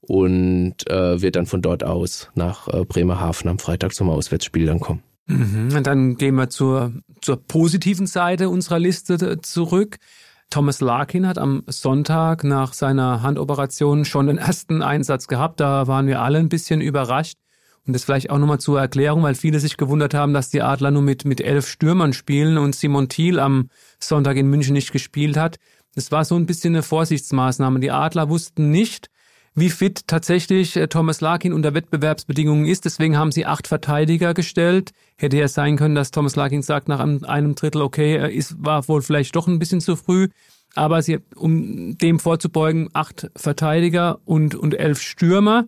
und 0.00 0.88
äh, 0.90 1.20
wird 1.20 1.36
dann 1.36 1.46
von 1.46 1.62
dort 1.62 1.84
aus 1.84 2.30
nach 2.34 2.68
äh, 2.68 2.84
Bremerhaven 2.84 3.48
am 3.48 3.58
Freitag 3.58 3.94
zum 3.94 4.10
Auswärtsspiel 4.10 4.66
dann 4.66 4.80
kommen. 4.80 5.02
Mhm. 5.26 5.74
Und 5.76 5.86
dann 5.86 6.16
gehen 6.16 6.34
wir 6.34 6.50
zur, 6.50 6.92
zur 7.20 7.36
positiven 7.36 8.06
Seite 8.06 8.48
unserer 8.48 8.78
Liste 8.78 9.40
zurück. 9.40 9.96
Thomas 10.50 10.80
Larkin 10.80 11.26
hat 11.26 11.38
am 11.38 11.64
Sonntag 11.66 12.44
nach 12.44 12.74
seiner 12.74 13.22
Handoperation 13.22 14.04
schon 14.04 14.26
den 14.26 14.38
ersten 14.38 14.82
Einsatz 14.82 15.26
gehabt. 15.26 15.60
Da 15.60 15.86
waren 15.86 16.06
wir 16.06 16.20
alle 16.20 16.38
ein 16.38 16.48
bisschen 16.48 16.80
überrascht. 16.80 17.38
Und 17.86 17.92
das 17.92 18.04
vielleicht 18.04 18.30
auch 18.30 18.38
nochmal 18.38 18.60
zur 18.60 18.80
Erklärung, 18.80 19.22
weil 19.22 19.34
viele 19.34 19.60
sich 19.60 19.76
gewundert 19.76 20.14
haben, 20.14 20.32
dass 20.32 20.48
die 20.48 20.62
Adler 20.62 20.90
nur 20.90 21.02
mit, 21.02 21.24
mit 21.24 21.40
elf 21.40 21.68
Stürmern 21.68 22.14
spielen 22.14 22.56
und 22.56 22.74
Simon 22.74 23.08
Thiel 23.08 23.38
am 23.38 23.68
Sonntag 24.00 24.36
in 24.36 24.48
München 24.48 24.72
nicht 24.72 24.92
gespielt 24.92 25.36
hat. 25.36 25.58
Das 25.94 26.10
war 26.10 26.24
so 26.24 26.34
ein 26.34 26.46
bisschen 26.46 26.74
eine 26.74 26.82
Vorsichtsmaßnahme. 26.82 27.80
Die 27.80 27.90
Adler 27.90 28.30
wussten 28.30 28.70
nicht, 28.70 29.10
wie 29.54 29.70
fit 29.70 30.08
tatsächlich 30.08 30.76
äh, 30.76 30.88
Thomas 30.88 31.20
Larkin 31.20 31.52
unter 31.52 31.74
Wettbewerbsbedingungen 31.74 32.66
ist. 32.66 32.84
Deswegen 32.84 33.16
haben 33.16 33.32
sie 33.32 33.46
acht 33.46 33.68
Verteidiger 33.68 34.34
gestellt. 34.34 34.90
Hätte 35.16 35.36
ja 35.36 35.46
sein 35.46 35.76
können, 35.76 35.94
dass 35.94 36.10
Thomas 36.10 36.36
Larkin 36.36 36.62
sagt 36.62 36.88
nach 36.88 37.00
einem, 37.00 37.54
Drittel, 37.54 37.82
okay, 37.82 38.16
er 38.16 38.32
ist, 38.32 38.56
war 38.58 38.88
wohl 38.88 39.02
vielleicht 39.02 39.36
doch 39.36 39.46
ein 39.46 39.58
bisschen 39.58 39.80
zu 39.80 39.94
früh. 39.94 40.28
Aber 40.74 41.02
sie, 41.02 41.20
um 41.36 41.96
dem 41.98 42.18
vorzubeugen, 42.18 42.88
acht 42.94 43.30
Verteidiger 43.36 44.18
und, 44.24 44.56
und 44.56 44.74
elf 44.74 45.00
Stürmer. 45.00 45.66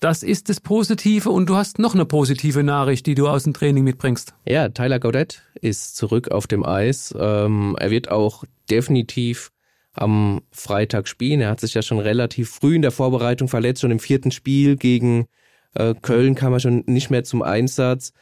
Das 0.00 0.22
ist 0.22 0.48
das 0.48 0.60
Positive 0.60 1.28
und 1.28 1.48
du 1.48 1.56
hast 1.56 1.80
noch 1.80 1.94
eine 1.94 2.04
positive 2.04 2.62
Nachricht, 2.62 3.06
die 3.06 3.16
du 3.16 3.26
aus 3.26 3.42
dem 3.42 3.52
Training 3.52 3.82
mitbringst. 3.82 4.32
Ja, 4.46 4.68
Tyler 4.68 5.00
Gaudet 5.00 5.42
ist 5.60 5.96
zurück 5.96 6.30
auf 6.30 6.46
dem 6.46 6.64
Eis. 6.64 7.12
Ähm, 7.18 7.76
er 7.80 7.90
wird 7.90 8.08
auch 8.08 8.44
definitiv 8.70 9.50
am 9.92 10.42
Freitag 10.52 11.08
spielen. 11.08 11.40
Er 11.40 11.50
hat 11.50 11.58
sich 11.58 11.74
ja 11.74 11.82
schon 11.82 11.98
relativ 11.98 12.50
früh 12.50 12.76
in 12.76 12.82
der 12.82 12.92
Vorbereitung 12.92 13.48
verletzt. 13.48 13.80
Schon 13.80 13.90
im 13.90 13.98
vierten 13.98 14.30
Spiel 14.30 14.76
gegen 14.76 15.26
äh, 15.74 15.94
Köln 16.00 16.36
kam 16.36 16.52
er 16.52 16.60
schon 16.60 16.84
nicht 16.86 17.10
mehr 17.10 17.24
zum 17.24 17.42
Einsatz. 17.42 18.12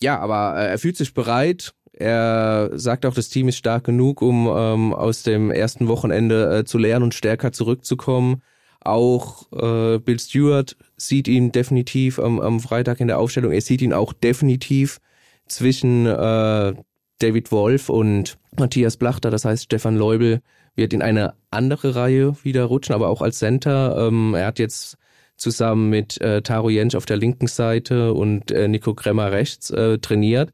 Ja, 0.00 0.18
aber 0.20 0.58
äh, 0.58 0.68
er 0.68 0.78
fühlt 0.78 0.96
sich 0.96 1.12
bereit. 1.12 1.74
Er 1.92 2.70
sagt 2.72 3.04
auch, 3.04 3.14
das 3.14 3.28
Team 3.28 3.48
ist 3.48 3.58
stark 3.58 3.84
genug, 3.84 4.22
um 4.22 4.46
ähm, 4.46 4.94
aus 4.94 5.24
dem 5.24 5.50
ersten 5.50 5.88
Wochenende 5.88 6.58
äh, 6.58 6.64
zu 6.64 6.78
lernen 6.78 7.02
und 7.02 7.14
stärker 7.14 7.52
zurückzukommen. 7.52 8.40
Auch 8.88 9.52
äh, 9.52 9.98
Bill 9.98 10.18
Stewart 10.18 10.76
sieht 10.96 11.28
ihn 11.28 11.52
definitiv 11.52 12.18
am, 12.18 12.40
am 12.40 12.60
Freitag 12.60 13.00
in 13.00 13.08
der 13.08 13.18
Aufstellung. 13.18 13.52
Er 13.52 13.60
sieht 13.60 13.82
ihn 13.82 13.92
auch 13.92 14.12
definitiv 14.12 14.98
zwischen 15.46 16.06
äh, 16.06 16.74
David 17.18 17.52
Wolf 17.52 17.88
und 17.88 18.38
Matthias 18.58 18.96
Blachter. 18.96 19.30
Das 19.30 19.44
heißt, 19.44 19.64
Stefan 19.64 19.96
Leubel 19.96 20.40
wird 20.74 20.92
in 20.92 21.02
eine 21.02 21.34
andere 21.50 21.96
Reihe 21.96 22.36
wieder 22.44 22.64
rutschen, 22.64 22.94
aber 22.94 23.08
auch 23.08 23.20
als 23.20 23.38
Center. 23.38 24.08
Ähm, 24.08 24.34
er 24.34 24.46
hat 24.46 24.58
jetzt 24.58 24.96
zusammen 25.36 25.90
mit 25.90 26.20
äh, 26.20 26.42
Taro 26.42 26.70
Jentsch 26.70 26.94
auf 26.94 27.06
der 27.06 27.16
linken 27.16 27.46
Seite 27.46 28.14
und 28.14 28.50
äh, 28.50 28.68
Nico 28.68 28.94
Kremmer 28.94 29.32
rechts 29.32 29.70
äh, 29.70 29.98
trainiert, 29.98 30.50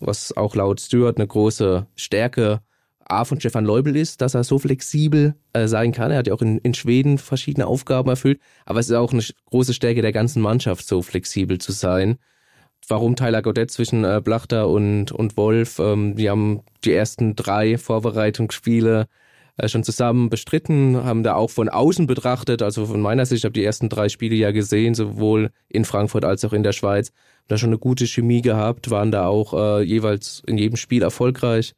was 0.00 0.36
auch 0.36 0.54
laut 0.54 0.80
Stewart 0.80 1.16
eine 1.16 1.26
große 1.26 1.86
Stärke 1.94 2.60
A 3.08 3.24
von 3.24 3.40
Stefan 3.40 3.64
Leubel 3.64 3.96
ist, 3.96 4.20
dass 4.20 4.34
er 4.34 4.44
so 4.44 4.58
flexibel 4.58 5.34
äh, 5.54 5.66
sein 5.66 5.92
kann. 5.92 6.10
Er 6.10 6.18
hat 6.18 6.26
ja 6.26 6.34
auch 6.34 6.42
in, 6.42 6.58
in 6.58 6.74
Schweden 6.74 7.18
verschiedene 7.18 7.66
Aufgaben 7.66 8.10
erfüllt, 8.10 8.38
aber 8.66 8.80
es 8.80 8.88
ist 8.88 8.94
auch 8.94 9.12
eine 9.12 9.24
große 9.46 9.72
Stärke 9.72 10.02
der 10.02 10.12
ganzen 10.12 10.42
Mannschaft, 10.42 10.86
so 10.86 11.00
flexibel 11.00 11.58
zu 11.58 11.72
sein. 11.72 12.18
Warum 12.86 13.16
Tyler 13.16 13.42
Godet 13.42 13.70
zwischen 13.70 14.04
äh, 14.04 14.20
Blachter 14.22 14.68
und, 14.68 15.10
und 15.10 15.36
Wolf? 15.36 15.78
Ähm, 15.78 16.16
die 16.16 16.28
haben 16.28 16.60
die 16.84 16.92
ersten 16.92 17.34
drei 17.34 17.78
Vorbereitungsspiele 17.78 19.08
äh, 19.56 19.68
schon 19.68 19.84
zusammen 19.84 20.28
bestritten, 20.28 21.02
haben 21.02 21.22
da 21.22 21.34
auch 21.34 21.50
von 21.50 21.70
außen 21.70 22.06
betrachtet, 22.06 22.62
also 22.62 22.86
von 22.86 23.00
meiner 23.00 23.24
Sicht, 23.26 23.40
ich 23.40 23.44
habe 23.44 23.54
die 23.54 23.64
ersten 23.64 23.88
drei 23.88 24.10
Spiele 24.10 24.36
ja 24.36 24.52
gesehen, 24.52 24.94
sowohl 24.94 25.50
in 25.68 25.84
Frankfurt 25.86 26.24
als 26.24 26.44
auch 26.44 26.52
in 26.52 26.62
der 26.62 26.72
Schweiz, 26.72 27.12
da 27.48 27.56
schon 27.56 27.70
eine 27.70 27.78
gute 27.78 28.06
Chemie 28.06 28.42
gehabt, 28.42 28.90
waren 28.90 29.10
da 29.10 29.26
auch 29.26 29.54
äh, 29.54 29.82
jeweils 29.82 30.42
in 30.46 30.58
jedem 30.58 30.76
Spiel 30.76 31.02
erfolgreich 31.02 31.74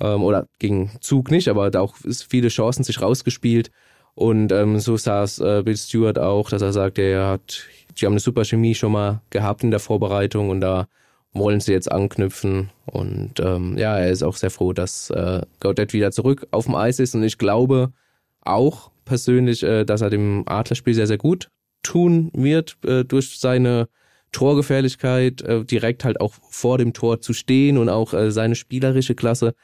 ähm, 0.00 0.22
oder 0.22 0.46
gegen 0.58 0.90
Zug 1.00 1.30
nicht, 1.30 1.48
aber 1.48 1.70
da 1.70 1.80
auch 1.80 2.00
ist 2.04 2.24
viele 2.24 2.48
Chancen 2.48 2.84
sich 2.84 3.00
rausgespielt. 3.00 3.70
Und 4.14 4.50
ähm, 4.50 4.80
so 4.80 4.96
saß 4.96 5.38
äh, 5.40 5.62
Bill 5.64 5.76
Stewart 5.76 6.18
auch, 6.18 6.50
dass 6.50 6.62
er 6.62 6.72
sagte, 6.72 7.02
er 7.02 7.28
hat, 7.28 7.62
die 7.96 8.04
haben 8.04 8.14
eine 8.14 8.20
super 8.20 8.44
Chemie 8.44 8.74
schon 8.74 8.92
mal 8.92 9.22
gehabt 9.30 9.62
in 9.62 9.70
der 9.70 9.78
Vorbereitung 9.78 10.50
und 10.50 10.60
da 10.60 10.88
wollen 11.32 11.60
sie 11.60 11.72
jetzt 11.72 11.90
anknüpfen. 11.90 12.70
Und 12.86 13.38
ähm, 13.38 13.78
ja, 13.78 13.96
er 13.96 14.10
ist 14.10 14.24
auch 14.24 14.36
sehr 14.36 14.50
froh, 14.50 14.72
dass 14.72 15.10
äh, 15.10 15.42
Gaudet 15.60 15.92
wieder 15.92 16.10
zurück 16.10 16.48
auf 16.50 16.64
dem 16.64 16.74
Eis 16.74 16.98
ist. 16.98 17.14
Und 17.14 17.22
ich 17.22 17.38
glaube 17.38 17.92
auch 18.40 18.90
persönlich, 19.04 19.62
äh, 19.62 19.84
dass 19.84 20.00
er 20.00 20.10
dem 20.10 20.42
Adlerspiel 20.46 20.94
sehr, 20.94 21.06
sehr 21.06 21.18
gut 21.18 21.48
tun 21.82 22.30
wird, 22.34 22.76
äh, 22.84 23.04
durch 23.04 23.38
seine 23.38 23.88
Torgefährlichkeit, 24.32 25.42
äh, 25.42 25.64
direkt 25.64 26.04
halt 26.04 26.20
auch 26.20 26.34
vor 26.50 26.78
dem 26.78 26.92
Tor 26.92 27.20
zu 27.20 27.32
stehen 27.32 27.78
und 27.78 27.88
auch 27.88 28.12
äh, 28.14 28.30
seine 28.30 28.54
spielerische 28.54 29.14
Klasse 29.14 29.54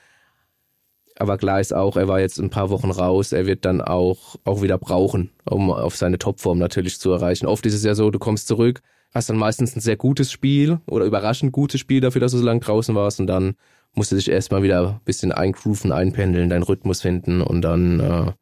aber 1.16 1.38
klar 1.38 1.60
ist 1.60 1.72
auch, 1.72 1.96
er 1.96 2.08
war 2.08 2.20
jetzt 2.20 2.38
ein 2.38 2.50
paar 2.50 2.70
Wochen 2.70 2.90
raus. 2.90 3.32
Er 3.32 3.46
wird 3.46 3.64
dann 3.64 3.80
auch, 3.80 4.36
auch 4.44 4.62
wieder 4.62 4.78
brauchen, 4.78 5.30
um 5.44 5.70
auf 5.70 5.96
seine 5.96 6.18
Topform 6.18 6.58
natürlich 6.58 6.98
zu 6.98 7.12
erreichen. 7.12 7.46
Oft 7.46 7.64
ist 7.66 7.74
es 7.74 7.84
ja 7.84 7.94
so, 7.94 8.10
du 8.10 8.18
kommst 8.18 8.48
zurück, 8.48 8.82
hast 9.12 9.30
dann 9.30 9.36
meistens 9.36 9.76
ein 9.76 9.80
sehr 9.80 9.96
gutes 9.96 10.32
Spiel 10.32 10.80
oder 10.86 11.04
überraschend 11.04 11.52
gutes 11.52 11.80
Spiel 11.80 12.00
dafür, 12.00 12.20
dass 12.20 12.32
du 12.32 12.38
so 12.38 12.44
lange 12.44 12.60
draußen 12.60 12.94
warst 12.94 13.20
und 13.20 13.28
dann 13.28 13.54
musst 13.94 14.10
du 14.10 14.16
dich 14.16 14.28
erstmal 14.28 14.64
wieder 14.64 14.88
ein 14.88 15.00
bisschen 15.04 15.30
eingrooven, 15.30 15.92
einpendeln, 15.92 16.50
deinen 16.50 16.64
Rhythmus 16.64 17.02
finden 17.02 17.42
und 17.42 17.62
dann, 17.62 18.00
äh, 18.00 18.32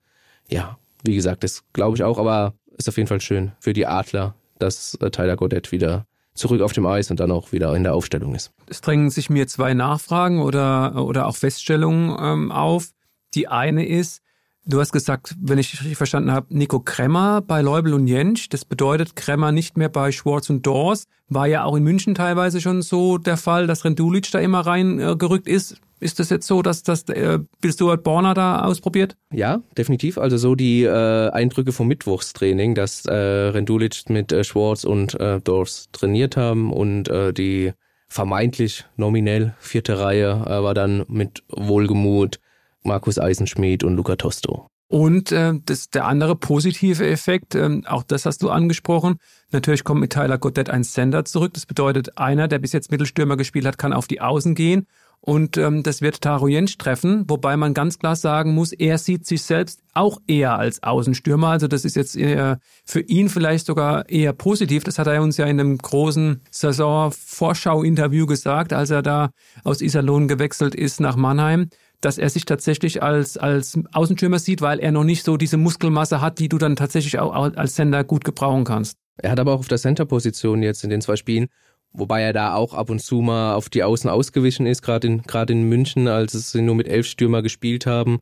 ja, 0.49 0.79
wie 1.05 1.15
gesagt, 1.15 1.45
das 1.45 1.65
glaube 1.75 1.97
ich 1.97 2.05
auch, 2.05 2.19
aber 2.19 2.55
ist 2.79 2.89
auf 2.89 2.97
jeden 2.97 3.09
Fall 3.09 3.21
schön 3.21 3.53
für 3.61 3.75
die 3.75 3.87
Adler, 3.87 4.35
dass 4.59 4.95
äh, 5.03 5.11
Tyler 5.11 5.37
Godet 5.37 5.73
wieder 5.73 6.07
zurück 6.35 6.63
auf 6.63 6.73
dem 6.73 6.87
Eis 6.87 7.11
und 7.11 7.21
dann 7.21 7.31
auch 7.31 7.53
wieder 7.53 7.75
in 7.77 7.83
der 7.83 7.95
Aufstellung 7.95 8.35
ist. 8.35 8.53
Es 8.67 8.81
drängen 8.81 9.11
sich 9.11 9.31
mir 9.31 9.47
zwei 9.47 9.75
Nachfragen 9.75 10.41
oder, 10.41 11.05
oder 11.05 11.27
auch 11.27 11.37
Feststellungen 11.37 12.17
ähm, 12.19 12.53
auf. 12.53 12.91
Die 13.35 13.49
eine 13.49 13.87
ist, 13.87 14.22
Du 14.65 14.79
hast 14.79 14.93
gesagt, 14.93 15.35
wenn 15.41 15.59
ich 15.59 15.73
richtig 15.73 15.97
verstanden 15.97 16.31
habe, 16.31 16.47
Nico 16.51 16.79
Kremmer 16.79 17.41
bei 17.41 17.63
Leubel 17.63 17.95
und 17.95 18.07
Jentsch. 18.07 18.49
Das 18.49 18.65
bedeutet 18.65 19.17
Kremmer 19.17 19.51
nicht 19.51 19.77
mehr 19.77 19.89
bei 19.89 20.13
Schwarz 20.13 20.51
und 20.51 20.65
Dors. 20.65 21.05
War 21.29 21.47
ja 21.47 21.65
auch 21.65 21.75
in 21.75 21.83
München 21.83 22.15
teilweise 22.15 22.61
schon 22.61 22.81
so 22.81 23.19
der 23.19 23.37
Fall, 23.37 23.67
dass 23.67 23.85
Rendulic 23.85 24.31
da 24.31 24.39
immer 24.39 24.61
reingerückt 24.61 25.49
äh, 25.49 25.53
ist. 25.53 25.81
Ist 25.99 26.21
das 26.21 26.31
jetzt 26.31 26.47
so, 26.47 26.63
dass 26.63 26.85
das 26.85 27.09
äh, 27.09 27.41
Bill 27.61 27.73
Stuart 27.73 28.05
Borner 28.05 28.35
da 28.35 28.63
ausprobiert? 28.63 29.17
Ja, 29.33 29.63
definitiv. 29.77 30.17
Also 30.19 30.37
so 30.37 30.55
die 30.55 30.85
äh, 30.85 31.31
Eindrücke 31.31 31.73
vom 31.73 31.89
Mittwochstraining, 31.89 32.77
dass 32.77 33.05
äh, 33.07 33.15
Rendulic 33.15 34.09
mit 34.11 34.31
äh, 34.31 34.45
Schwarz 34.45 34.85
und 34.85 35.19
äh, 35.19 35.41
Dors 35.41 35.89
trainiert 35.91 36.37
haben 36.37 36.73
und 36.73 37.09
äh, 37.09 37.33
die 37.33 37.73
vermeintlich 38.09 38.85
nominell 38.97 39.55
vierte 39.59 39.99
Reihe 39.99 40.45
äh, 40.47 40.63
war 40.63 40.75
dann 40.75 41.05
mit 41.09 41.43
Wohlgemut 41.49 42.39
Markus 42.83 43.19
Eisenschmidt 43.19 43.85
und 43.85 43.97
Luca 43.97 44.17
Tosto. 44.17 44.67
Und 44.93 45.33
äh, 45.33 45.55
das, 45.65 45.89
der 45.89 46.05
andere 46.05 46.37
positive 46.37 47.09
Effekt, 47.09 47.55
ähm, 47.55 47.83
auch 47.87 48.03
das 48.03 48.27
hast 48.27 48.43
du 48.43 48.51
angesprochen, 48.51 49.17
natürlich 49.51 49.85
kommt 49.85 50.03
mit 50.03 50.13
Tyler 50.13 50.37
Goddett 50.37 50.69
ein 50.69 50.85
Sender 50.85 51.25
zurück. 51.25 51.55
Das 51.55 51.65
bedeutet, 51.65 52.19
einer, 52.19 52.47
der 52.47 52.59
bis 52.59 52.73
jetzt 52.73 52.91
Mittelstürmer 52.91 53.39
gespielt 53.39 53.65
hat, 53.65 53.79
kann 53.79 53.95
auf 53.95 54.07
die 54.07 54.21
Außen 54.21 54.55
gehen. 54.55 54.87
Und 55.25 55.57
ähm, 55.57 55.83
das 55.83 56.03
wird 56.03 56.21
Taro 56.21 56.49
Jentsch 56.49 56.77
treffen, 56.77 57.25
wobei 57.29 57.57
man 57.57 57.75
ganz 57.75 57.99
klar 57.99 58.17
sagen 58.17 58.55
muss, 58.55 58.73
er 58.73 58.99
sieht 58.99 59.25
sich 59.25 59.43
selbst 59.43 59.81
auch 59.95 60.19
eher 60.27 60.59
als 60.59 60.83
Außenstürmer. 60.83 61.47
Also 61.47 61.69
das 61.69 61.85
ist 61.85 61.97
jetzt 61.97 62.17
eher 62.17 62.59
für 62.85 63.01
ihn 63.01 63.29
vielleicht 63.29 63.65
sogar 63.65 64.09
eher 64.11 64.33
positiv. 64.33 64.83
Das 64.85 64.99
hat 64.99 65.07
er 65.07 65.23
uns 65.23 65.37
ja 65.37 65.47
in 65.47 65.59
einem 65.61 65.79
großen 65.79 66.43
Saison-Vorschau-Interview 66.51 68.27
gesagt, 68.27 68.73
als 68.73 68.91
er 68.91 69.03
da 69.03 69.31
aus 69.63 69.81
Iserlohn 69.81 70.27
gewechselt 70.27 70.75
ist 70.75 71.01
nach 71.01 71.17
Mannheim 71.17 71.69
dass 72.03 72.19
er 72.19 72.29
sich 72.29 72.45
tatsächlich 72.45 73.03
als, 73.03 73.39
als 73.39 73.79
Außenstürmer 73.93 74.39
sieht, 74.39 74.61
weil 74.61 74.81
er 74.81 74.93
noch 74.93 75.05
nicht 75.05 75.25
so 75.25 75.37
diese 75.37 75.57
Muskelmasse 75.57 76.21
hat, 76.21 76.39
die 76.39 76.49
du 76.49 76.59
dann 76.59 76.77
tatsächlich 76.77 77.19
auch 77.19 77.33
als 77.33 77.77
Sender 77.77 78.05
gut 78.05 78.25
gebrauchen 78.25 78.65
kannst. 78.65 78.99
Er 79.17 79.31
hat 79.31 79.41
aber 79.41 79.53
auch 79.53 79.61
auf 79.61 79.69
der 79.69 79.79
Center-Position 79.79 80.63
jetzt 80.63 80.85
in 80.85 80.91
den 80.91 81.01
zwei 81.01 81.17
Spielen, 81.17 81.47
wobei 81.93 82.23
er 82.23 82.33
da 82.33 82.55
auch 82.55 82.75
ab 82.75 82.91
und 82.91 83.01
zu 83.01 83.23
mal 83.23 83.55
auf 83.55 83.69
die 83.69 83.85
Außen 83.85 84.11
ausgewichen 84.11 84.67
ist, 84.67 84.83
gerade 84.83 85.07
in, 85.07 85.23
gerade 85.23 85.53
in 85.53 85.63
München, 85.69 86.09
als 86.09 86.33
sie 86.33 86.61
nur 86.61 86.75
mit 86.75 86.89
elf 86.89 87.07
Stürmer 87.07 87.41
gespielt 87.43 87.87
haben. 87.87 88.19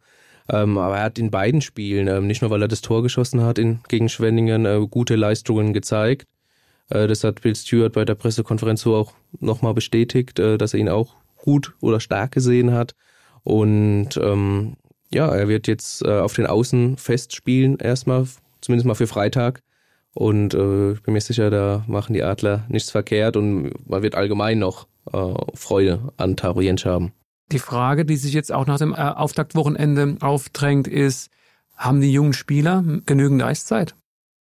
Ähm, 0.48 0.76
aber 0.76 0.98
er 0.98 1.04
hat 1.04 1.18
in 1.18 1.30
beiden 1.30 1.62
Spielen, 1.62 2.08
ähm, 2.08 2.26
nicht 2.26 2.42
nur 2.42 2.50
weil 2.50 2.62
er 2.62 2.68
das 2.68 2.82
Tor 2.82 3.02
geschossen 3.02 3.42
hat 3.42 3.58
in, 3.58 3.80
gegen 3.88 4.08
Schwenningen, 4.08 4.66
äh, 4.66 4.86
gute 4.90 5.16
Leistungen 5.16 5.72
gezeigt. 5.72 6.26
Äh, 6.90 7.06
das 7.06 7.24
hat 7.24 7.40
Bill 7.40 7.54
Stewart 7.54 7.92
bei 7.92 8.04
der 8.04 8.16
Pressekonferenz 8.16 8.82
so 8.82 8.96
auch 8.96 9.14
nochmal 9.38 9.74
bestätigt, 9.74 10.38
äh, 10.38 10.58
dass 10.58 10.74
er 10.74 10.80
ihn 10.80 10.88
auch 10.88 11.14
gut 11.36 11.74
oder 11.80 12.00
stark 12.00 12.32
gesehen 12.32 12.72
hat. 12.72 12.94
Und 13.42 14.16
ähm, 14.16 14.76
ja, 15.12 15.28
er 15.28 15.48
wird 15.48 15.66
jetzt 15.66 16.02
äh, 16.04 16.20
auf 16.20 16.34
den 16.34 16.46
Außen 16.46 16.96
festspielen, 16.96 17.78
erstmal, 17.78 18.26
zumindest 18.60 18.86
mal 18.86 18.94
für 18.94 19.06
Freitag. 19.06 19.62
Und 20.14 20.54
äh, 20.54 20.92
ich 20.92 21.02
bin 21.02 21.14
mir 21.14 21.20
sicher, 21.20 21.50
da 21.50 21.84
machen 21.86 22.14
die 22.14 22.22
Adler 22.22 22.64
nichts 22.68 22.90
verkehrt 22.90 23.36
und 23.36 23.88
man 23.88 24.02
wird 24.02 24.14
allgemein 24.14 24.58
noch 24.58 24.86
äh, 25.12 25.34
Freude 25.54 26.12
an 26.16 26.36
Taro 26.36 26.60
Jensch 26.60 26.84
haben. 26.84 27.12
Die 27.52 27.58
Frage, 27.58 28.04
die 28.04 28.16
sich 28.16 28.32
jetzt 28.32 28.52
auch 28.52 28.66
nach 28.66 28.78
dem 28.78 28.92
äh, 28.92 28.96
Auftaktwochenende 28.96 30.16
aufdrängt, 30.20 30.86
ist, 30.88 31.30
haben 31.76 32.00
die 32.00 32.12
jungen 32.12 32.32
Spieler 32.32 32.84
genügend 33.06 33.42
Eiszeit? 33.42 33.94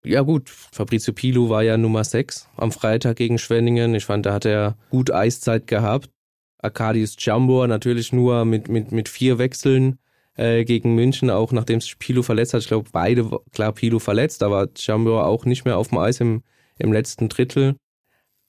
Ja 0.03 0.21
gut, 0.21 0.49
Fabrizio 0.49 1.13
Pilu 1.13 1.49
war 1.49 1.63
ja 1.63 1.77
Nummer 1.77 2.03
6 2.03 2.47
am 2.55 2.71
Freitag 2.71 3.17
gegen 3.17 3.37
Schwenningen. 3.37 3.93
Ich 3.95 4.05
fand, 4.05 4.25
da 4.25 4.33
hat 4.33 4.45
er 4.45 4.75
gut 4.89 5.11
Eiszeit 5.11 5.67
gehabt. 5.67 6.09
Arkadius 6.59 7.15
Jambor 7.17 7.67
natürlich 7.67 8.13
nur 8.13 8.45
mit, 8.45 8.67
mit, 8.67 8.91
mit 8.91 9.09
vier 9.09 9.37
Wechseln 9.37 9.97
äh, 10.35 10.65
gegen 10.65 10.95
München, 10.95 11.29
auch 11.29 11.51
nachdem 11.51 11.81
sich 11.81 11.99
Pilo 11.99 12.21
verletzt 12.23 12.53
hat. 12.53 12.61
Ich 12.61 12.67
glaube, 12.67 12.89
beide, 12.91 13.29
klar, 13.51 13.73
Pilo 13.73 13.99
verletzt, 13.99 14.43
aber 14.43 14.69
Jambor 14.75 15.25
auch 15.25 15.45
nicht 15.45 15.65
mehr 15.65 15.77
auf 15.77 15.89
dem 15.89 15.97
Eis 15.97 16.19
im, 16.19 16.43
im 16.77 16.93
letzten 16.93 17.29
Drittel. 17.29 17.75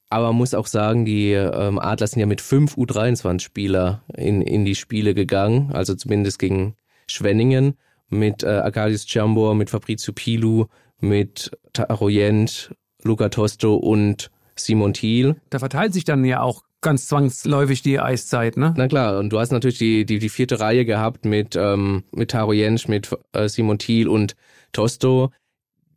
Aber 0.08 0.26
man 0.28 0.36
muss 0.36 0.54
auch 0.54 0.66
sagen, 0.66 1.04
die 1.04 1.32
ähm, 1.32 1.78
Adler 1.78 2.08
sind 2.08 2.18
ja 2.18 2.26
mit 2.26 2.40
fünf 2.40 2.76
U23-Spieler 2.76 4.02
in, 4.16 4.42
in 4.42 4.64
die 4.64 4.74
Spiele 4.74 5.14
gegangen, 5.14 5.70
also 5.72 5.94
zumindest 5.94 6.40
gegen 6.40 6.74
Schwenningen, 7.06 7.74
mit 8.08 8.42
äh, 8.42 8.48
Arkadius 8.48 9.04
Jambor, 9.12 9.54
mit 9.54 9.70
Fabrizio 9.70 10.12
Pilu, 10.12 10.66
mit 10.98 11.52
Taro 11.72 12.08
Jent, 12.08 12.74
Luca 13.02 13.28
Tosto 13.28 13.76
und 13.76 14.32
Simon 14.56 14.92
Thiel. 14.92 15.36
Da 15.48 15.60
verteilt 15.60 15.92
sich 15.94 16.04
dann 16.04 16.24
ja 16.24 16.42
auch 16.42 16.64
ganz 16.80 17.08
zwangsläufig 17.08 17.82
die 17.82 18.00
Eiszeit, 18.00 18.56
ne? 18.56 18.74
Na 18.76 18.88
klar, 18.88 19.18
und 19.18 19.30
du 19.30 19.38
hast 19.38 19.52
natürlich 19.52 19.78
die, 19.78 20.04
die, 20.04 20.18
die 20.18 20.28
vierte 20.28 20.60
Reihe 20.60 20.84
gehabt 20.84 21.24
mit, 21.24 21.56
ähm, 21.56 22.04
mit 22.12 22.30
Taro 22.30 22.52
Jensch, 22.52 22.88
mit 22.88 23.10
äh, 23.32 23.48
Simon 23.48 23.78
Thiel 23.78 24.08
und 24.08 24.34
Tosto, 24.72 25.30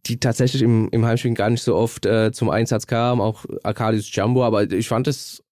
die 0.06 0.19
tatsächlich 0.19 0.62
im, 0.62 0.89
im 0.91 1.06
Heimspiel 1.06 1.34
gar 1.34 1.50
nicht 1.50 1.63
so 1.63 1.76
oft 1.76 2.06
äh, 2.06 2.32
zum 2.32 2.50
Einsatz 2.50 2.88
kamen, 2.88 3.22
auch 3.22 3.46
Arkadius 3.63 4.13
Jumbo, 4.13 4.43
aber 4.43 4.69
ich 4.72 4.88
fand 4.88 5.08
es, 5.08 5.43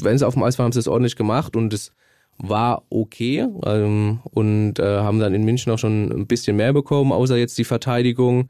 wenn 0.00 0.16
sie 0.16 0.26
auf 0.26 0.34
dem 0.34 0.42
Eis 0.42 0.58
waren, 0.58 0.66
haben 0.66 0.72
sie 0.72 0.80
es 0.80 0.88
ordentlich 0.88 1.16
gemacht 1.16 1.54
und 1.54 1.74
es 1.74 1.92
war 2.38 2.84
okay 2.88 3.46
ähm, 3.66 4.20
und 4.24 4.78
äh, 4.78 5.00
haben 5.00 5.20
dann 5.20 5.34
in 5.34 5.44
München 5.44 5.70
auch 5.72 5.78
schon 5.78 6.10
ein 6.10 6.26
bisschen 6.26 6.56
mehr 6.56 6.72
bekommen, 6.72 7.12
außer 7.12 7.36
jetzt 7.36 7.58
die 7.58 7.64
Verteidigung. 7.64 8.48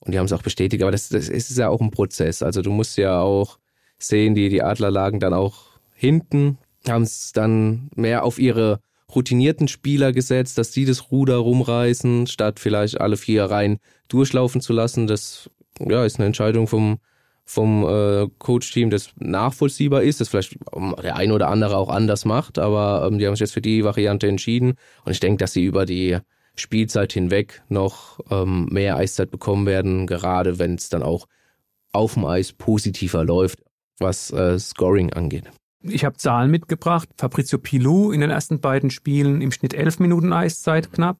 Und 0.00 0.12
die 0.12 0.18
haben 0.18 0.26
es 0.26 0.32
auch 0.32 0.42
bestätigt, 0.42 0.82
aber 0.82 0.92
das, 0.92 1.08
das 1.08 1.28
ist 1.28 1.56
ja 1.58 1.68
auch 1.68 1.80
ein 1.80 1.90
Prozess. 1.90 2.42
Also 2.42 2.62
du 2.62 2.70
musst 2.70 2.96
ja 2.96 3.20
auch 3.20 3.58
sehen 3.98 4.34
die, 4.34 4.48
die 4.48 4.62
Adler 4.62 4.90
lagen 4.90 5.20
dann 5.20 5.34
auch 5.34 5.78
hinten, 5.94 6.58
haben 6.88 7.02
es 7.02 7.32
dann 7.32 7.90
mehr 7.94 8.24
auf 8.24 8.38
ihre 8.38 8.80
routinierten 9.14 9.68
Spieler 9.68 10.12
gesetzt, 10.12 10.58
dass 10.58 10.70
die 10.70 10.84
das 10.84 11.10
Ruder 11.10 11.36
rumreißen, 11.36 12.26
statt 12.26 12.60
vielleicht 12.60 13.00
alle 13.00 13.16
vier 13.16 13.44
Reihen 13.44 13.78
durchlaufen 14.08 14.60
zu 14.60 14.72
lassen. 14.72 15.06
Das 15.06 15.50
ja, 15.80 16.04
ist 16.04 16.18
eine 16.18 16.26
Entscheidung 16.26 16.66
vom, 16.66 16.98
vom 17.44 17.84
äh, 17.84 18.28
Coach-Team, 18.38 18.90
das 18.90 19.10
nachvollziehbar 19.16 20.02
ist, 20.02 20.20
das 20.20 20.28
vielleicht 20.28 20.56
der 21.02 21.16
eine 21.16 21.32
oder 21.32 21.48
andere 21.48 21.76
auch 21.76 21.88
anders 21.88 22.24
macht, 22.24 22.58
aber 22.58 23.06
ähm, 23.06 23.18
die 23.18 23.26
haben 23.26 23.34
sich 23.34 23.40
jetzt 23.40 23.54
für 23.54 23.62
die 23.62 23.84
Variante 23.84 24.28
entschieden 24.28 24.74
und 25.04 25.12
ich 25.12 25.20
denke, 25.20 25.38
dass 25.38 25.52
sie 25.52 25.64
über 25.64 25.86
die 25.86 26.18
Spielzeit 26.54 27.12
hinweg 27.12 27.62
noch 27.68 28.20
ähm, 28.30 28.66
mehr 28.70 28.96
Eiszeit 28.96 29.30
bekommen 29.30 29.64
werden, 29.64 30.06
gerade 30.06 30.58
wenn 30.58 30.74
es 30.74 30.88
dann 30.88 31.02
auch 31.02 31.26
auf 31.92 32.14
dem 32.14 32.26
Eis 32.26 32.52
positiver 32.52 33.24
läuft 33.24 33.60
was 33.98 34.30
äh, 34.30 34.58
Scoring 34.58 35.12
angeht. 35.12 35.50
Ich 35.82 36.04
habe 36.04 36.16
Zahlen 36.16 36.50
mitgebracht. 36.50 37.08
Fabrizio 37.16 37.58
Pilou 37.58 38.10
in 38.10 38.20
den 38.20 38.30
ersten 38.30 38.60
beiden 38.60 38.90
Spielen 38.90 39.40
im 39.40 39.52
Schnitt 39.52 39.74
11 39.74 40.00
Minuten 40.00 40.32
Eiszeit 40.32 40.92
knapp. 40.92 41.18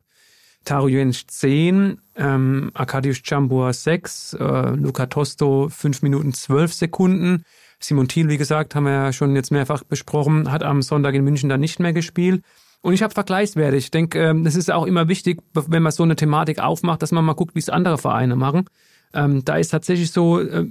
Taro 0.64 0.88
Jens 0.88 1.26
10, 1.26 2.00
ähm, 2.16 2.70
Arkadiusz 2.74 3.22
Chambua 3.24 3.72
6, 3.72 4.34
äh, 4.34 4.70
Luca 4.70 5.06
Tosto 5.06 5.68
5 5.70 6.02
Minuten 6.02 6.34
12 6.34 6.74
Sekunden. 6.74 7.44
Simon 7.80 8.08
Thiel, 8.08 8.28
wie 8.28 8.36
gesagt, 8.36 8.74
haben 8.74 8.84
wir 8.84 8.92
ja 8.92 9.12
schon 9.12 9.34
jetzt 9.36 9.52
mehrfach 9.52 9.84
besprochen, 9.84 10.50
hat 10.50 10.64
am 10.64 10.82
Sonntag 10.82 11.14
in 11.14 11.24
München 11.24 11.48
dann 11.48 11.60
nicht 11.60 11.78
mehr 11.78 11.92
gespielt. 11.92 12.42
Und 12.80 12.92
ich 12.92 13.02
habe 13.02 13.14
Vergleichswerte. 13.14 13.76
Ich 13.76 13.90
denke, 13.90 14.20
ähm, 14.20 14.44
das 14.44 14.56
ist 14.56 14.70
auch 14.70 14.86
immer 14.86 15.08
wichtig, 15.08 15.40
wenn 15.54 15.82
man 15.82 15.92
so 15.92 16.02
eine 16.02 16.16
Thematik 16.16 16.58
aufmacht, 16.58 17.02
dass 17.02 17.12
man 17.12 17.24
mal 17.24 17.34
guckt, 17.34 17.54
wie 17.54 17.60
es 17.60 17.70
andere 17.70 17.98
Vereine 17.98 18.36
machen. 18.36 18.66
Ähm, 19.14 19.44
da 19.44 19.56
ist 19.56 19.70
tatsächlich 19.70 20.12
so, 20.12 20.40
äh, 20.40 20.66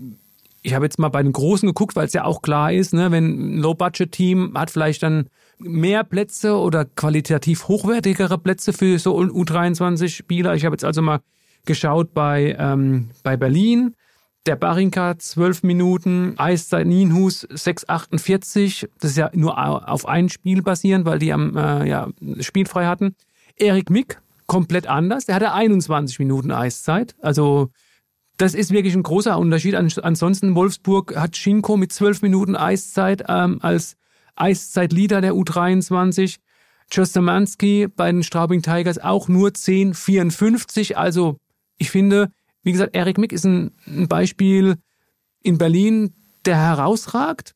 ich 0.67 0.73
habe 0.73 0.85
jetzt 0.85 0.99
mal 0.99 1.07
bei 1.07 1.23
den 1.23 1.31
Großen 1.31 1.65
geguckt, 1.65 1.95
weil 1.95 2.07
es 2.07 2.13
ja 2.13 2.25
auch 2.25 2.41
klar 2.41 2.73
ist, 2.73 2.93
ne, 2.93 3.09
wenn 3.09 3.55
ein 3.55 3.57
Low-Budget-Team 3.59 4.51
hat 4.55 4.69
vielleicht 4.69 5.01
dann 5.01 5.29
mehr 5.59 6.03
Plätze 6.03 6.57
oder 6.57 6.83
qualitativ 6.83 7.69
hochwertigere 7.69 8.37
Plätze 8.37 8.73
für 8.73 8.99
so 8.99 9.17
U23-Spieler. 9.17 10.55
Ich 10.55 10.65
habe 10.65 10.73
jetzt 10.73 10.83
also 10.83 11.01
mal 11.01 11.21
geschaut 11.65 12.13
bei, 12.13 12.57
ähm, 12.59 13.11
bei 13.23 13.37
Berlin. 13.37 13.95
Der 14.45 14.57
Barinka 14.57 15.17
12 15.17 15.63
Minuten, 15.63 16.33
Eiszeit 16.37 16.85
Nienhus 16.85 17.47
6,48. 17.47 18.89
Das 18.99 19.11
ist 19.11 19.17
ja 19.17 19.29
nur 19.33 19.57
auf 19.89 20.05
ein 20.05 20.27
Spiel 20.27 20.61
basierend, 20.61 21.05
weil 21.05 21.19
die 21.19 21.31
am 21.31 21.55
äh, 21.55 21.87
ja, 21.87 22.09
spielfrei 22.41 22.87
hatten. 22.87 23.15
Erik 23.55 23.89
Mick, 23.89 24.21
komplett 24.47 24.87
anders. 24.87 25.27
Der 25.27 25.35
hatte 25.35 25.53
21 25.53 26.19
Minuten 26.19 26.51
Eiszeit. 26.51 27.15
Also 27.21 27.69
das 28.37 28.53
ist 28.53 28.71
wirklich 28.71 28.95
ein 28.95 29.03
großer 29.03 29.37
Unterschied. 29.37 29.75
Ansonsten 29.75 30.55
Wolfsburg 30.55 31.15
hat 31.15 31.35
Schinko 31.35 31.75
mit 31.75 31.91
zwölf 31.91 32.21
Minuten 32.21 32.55
Eiszeit 32.55 33.23
ähm, 33.27 33.59
als 33.61 33.97
Eiszeitleader 34.35 35.21
der 35.21 35.33
U23. 35.33 36.37
Chostamanski 36.93 37.87
bei 37.93 38.11
den 38.11 38.23
Straubing 38.23 38.61
Tigers 38.61 38.99
auch 38.99 39.27
nur 39.27 39.49
10,54. 39.49 40.93
Also 40.93 41.37
ich 41.77 41.89
finde, 41.89 42.31
wie 42.63 42.71
gesagt, 42.71 42.95
Erik 42.95 43.17
Mick 43.17 43.33
ist 43.33 43.45
ein, 43.45 43.71
ein 43.85 44.07
Beispiel 44.07 44.77
in 45.41 45.57
Berlin, 45.57 46.13
der 46.45 46.57
herausragt. 46.57 47.53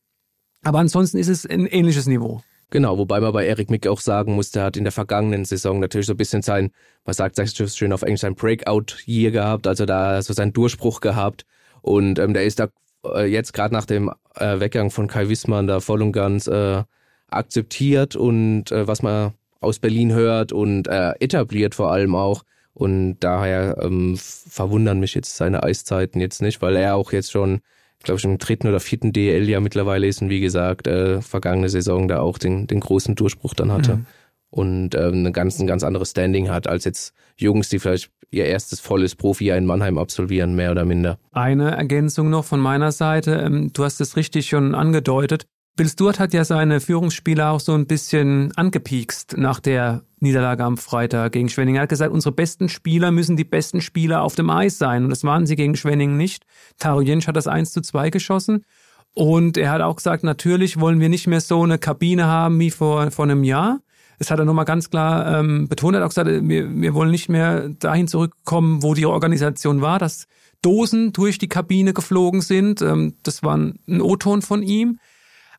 Aber 0.63 0.79
ansonsten 0.79 1.17
ist 1.17 1.29
es 1.29 1.45
ein 1.45 1.65
ähnliches 1.65 2.07
Niveau. 2.07 2.43
Genau, 2.71 2.97
wobei 2.97 3.19
man 3.19 3.33
bei 3.33 3.45
Eric 3.45 3.69
Mick 3.69 3.85
auch 3.85 3.99
sagen 3.99 4.33
muss, 4.33 4.51
der 4.51 4.63
hat 4.63 4.77
in 4.77 4.85
der 4.85 4.93
vergangenen 4.93 5.43
Saison 5.43 5.81
natürlich 5.81 6.07
so 6.07 6.13
ein 6.13 6.17
bisschen 6.17 6.41
sein, 6.41 6.71
man 7.03 7.13
sagt 7.13 7.37
es 7.37 7.75
schön 7.75 7.91
auf 7.91 8.01
Englisch, 8.01 8.21
sein 8.21 8.33
Breakout-Year 8.33 9.31
gehabt, 9.31 9.67
also 9.67 9.85
da 9.85 10.21
so 10.21 10.31
seinen 10.31 10.53
Durchbruch 10.53 11.01
gehabt. 11.01 11.45
Und 11.81 12.17
ähm, 12.17 12.33
der 12.33 12.45
ist 12.45 12.59
da 12.59 12.69
äh, 13.05 13.25
jetzt 13.25 13.51
gerade 13.51 13.73
nach 13.73 13.85
dem 13.85 14.09
äh, 14.35 14.61
Weggang 14.61 14.89
von 14.89 15.07
Kai 15.07 15.27
Wissmann 15.27 15.67
da 15.67 15.81
voll 15.81 16.01
und 16.01 16.13
ganz 16.13 16.47
äh, 16.47 16.83
akzeptiert 17.27 18.15
und 18.15 18.71
äh, 18.71 18.87
was 18.87 19.03
man 19.03 19.33
aus 19.59 19.79
Berlin 19.79 20.13
hört 20.13 20.53
und 20.53 20.87
äh, 20.87 21.11
etabliert 21.19 21.75
vor 21.75 21.91
allem 21.91 22.15
auch. 22.15 22.43
Und 22.73 23.19
daher 23.19 23.79
ähm, 23.81 24.15
verwundern 24.17 25.01
mich 25.01 25.13
jetzt 25.13 25.35
seine 25.35 25.63
Eiszeiten 25.63 26.21
jetzt 26.21 26.41
nicht, 26.41 26.61
weil 26.61 26.77
er 26.77 26.95
auch 26.95 27.11
jetzt 27.11 27.31
schon, 27.31 27.59
glaube 28.03 28.19
ich, 28.19 28.25
im 28.25 28.37
dritten 28.37 28.67
oder 28.67 28.79
vierten 28.79 29.13
DL 29.13 29.47
ja 29.47 29.59
mittlerweile 29.59 30.07
ist 30.07 30.21
und 30.21 30.29
wie 30.29 30.39
gesagt, 30.39 30.87
äh, 30.87 31.21
vergangene 31.21 31.69
Saison 31.69 32.07
da 32.07 32.19
auch 32.19 32.37
den, 32.37 32.67
den 32.67 32.79
großen 32.79 33.15
Durchbruch 33.15 33.53
dann 33.53 33.71
hatte. 33.71 33.97
Mhm. 33.97 34.05
Und 34.49 34.95
ähm, 34.95 35.25
ein, 35.25 35.33
ganz, 35.33 35.59
ein 35.59 35.67
ganz 35.67 35.83
anderes 35.83 36.11
Standing 36.11 36.49
hat 36.49 36.67
als 36.67 36.83
jetzt 36.83 37.13
Jungs, 37.37 37.69
die 37.69 37.79
vielleicht 37.79 38.11
ihr 38.31 38.45
erstes 38.45 38.79
volles 38.79 39.15
Profi 39.15 39.49
in 39.49 39.65
Mannheim 39.65 39.97
absolvieren, 39.97 40.55
mehr 40.55 40.71
oder 40.71 40.85
minder. 40.85 41.19
Eine 41.31 41.71
Ergänzung 41.71 42.29
noch 42.29 42.45
von 42.45 42.59
meiner 42.59 42.91
Seite. 42.91 43.35
Ähm, 43.35 43.71
du 43.73 43.83
hast 43.83 44.01
es 44.01 44.15
richtig 44.15 44.47
schon 44.47 44.75
angedeutet. 44.75 45.47
Bill 45.77 45.87
Stewart 45.87 46.19
hat 46.19 46.33
ja 46.33 46.43
seine 46.43 46.81
Führungsspieler 46.81 47.51
auch 47.51 47.61
so 47.61 47.73
ein 47.73 47.87
bisschen 47.87 48.51
angepiekst 48.57 49.37
nach 49.37 49.59
der 49.59 50.03
Niederlage 50.19 50.63
am 50.63 50.77
Freitag 50.77 51.31
gegen 51.31 51.49
Schwenning. 51.49 51.75
Er 51.75 51.83
hat 51.83 51.89
gesagt, 51.89 52.11
unsere 52.11 52.35
besten 52.35 52.67
Spieler 52.67 53.11
müssen 53.11 53.37
die 53.37 53.45
besten 53.45 53.79
Spieler 53.79 54.21
auf 54.21 54.35
dem 54.35 54.49
Eis 54.49 54.77
sein. 54.77 55.05
Und 55.05 55.09
das 55.09 55.23
waren 55.23 55.45
sie 55.45 55.55
gegen 55.55 55.75
Schwenning 55.75 56.17
nicht. 56.17 56.45
Taro 56.77 57.01
Jensch 57.01 57.25
hat 57.27 57.37
das 57.37 57.47
1 57.47 57.71
zu 57.71 57.81
2 57.81 58.09
geschossen. 58.09 58.65
Und 59.13 59.57
er 59.57 59.71
hat 59.71 59.81
auch 59.81 59.95
gesagt, 59.95 60.23
natürlich 60.23 60.79
wollen 60.79 60.99
wir 60.99 61.09
nicht 61.09 61.27
mehr 61.27 61.41
so 61.41 61.63
eine 61.63 61.77
Kabine 61.77 62.25
haben 62.25 62.59
wie 62.59 62.71
vor, 62.71 63.09
vor 63.11 63.25
einem 63.25 63.43
Jahr. 63.43 63.79
Das 64.19 64.29
hat 64.29 64.39
er 64.39 64.45
nochmal 64.45 64.65
ganz 64.65 64.89
klar 64.89 65.39
ähm, 65.39 65.67
betont. 65.67 65.95
Er 65.95 66.01
hat 66.01 66.05
auch 66.05 66.09
gesagt, 66.09 66.29
wir, 66.29 66.81
wir 66.81 66.93
wollen 66.93 67.11
nicht 67.11 67.27
mehr 67.27 67.69
dahin 67.69 68.07
zurückkommen, 68.07 68.83
wo 68.83 68.93
die 68.93 69.05
Organisation 69.05 69.81
war, 69.81 69.99
dass 69.99 70.27
Dosen 70.61 71.11
durch 71.11 71.39
die 71.39 71.49
Kabine 71.49 71.93
geflogen 71.93 72.41
sind. 72.41 72.81
Ähm, 72.81 73.15
das 73.23 73.41
war 73.41 73.57
ein 73.57 74.01
O-Ton 74.01 74.41
von 74.41 74.63
ihm. 74.63 74.99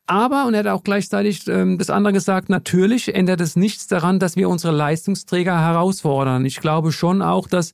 Aber, 0.07 0.47
und 0.47 0.55
er 0.55 0.61
hat 0.61 0.67
auch 0.67 0.83
gleichzeitig 0.83 1.47
ähm, 1.49 1.79
das 1.79 1.91
andere 1.91 2.13
gesagt, 2.13 2.49
natürlich 2.49 3.15
ändert 3.15 3.41
es 3.41 3.57
nichts 3.57 3.87
daran, 3.87 4.19
dass 4.19 4.37
wir 4.37 4.49
unsere 4.49 4.75
Leistungsträger 4.75 5.59
herausfordern. 5.61 6.45
Ich 6.45 6.61
glaube 6.61 6.93
schon 6.93 7.23
auch, 7.23 7.47
dass 7.47 7.73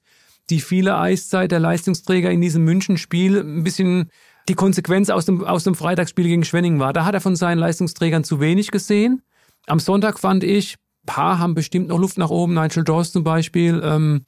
die 0.50 0.60
viele 0.60 0.98
Eiszeit 0.98 1.50
der 1.50 1.60
Leistungsträger 1.60 2.30
in 2.30 2.40
diesem 2.40 2.64
Münchenspiel 2.64 3.40
ein 3.40 3.64
bisschen 3.64 4.10
die 4.48 4.54
Konsequenz 4.54 5.10
aus 5.10 5.26
dem, 5.26 5.44
aus 5.44 5.64
dem 5.64 5.74
Freitagsspiel 5.74 6.26
gegen 6.26 6.44
Schwenning 6.44 6.78
war. 6.78 6.92
Da 6.92 7.04
hat 7.04 7.14
er 7.14 7.20
von 7.20 7.36
seinen 7.36 7.58
Leistungsträgern 7.58 8.24
zu 8.24 8.40
wenig 8.40 8.70
gesehen. 8.70 9.22
Am 9.66 9.78
Sonntag 9.78 10.18
fand 10.18 10.44
ich, 10.44 10.76
paar 11.06 11.38
haben 11.38 11.54
bestimmt 11.54 11.88
noch 11.88 11.98
Luft 11.98 12.18
nach 12.18 12.30
oben, 12.30 12.54
Nigel 12.54 12.84
Dawes 12.84 13.12
zum 13.12 13.24
Beispiel. 13.24 13.80
Ähm, 13.84 14.24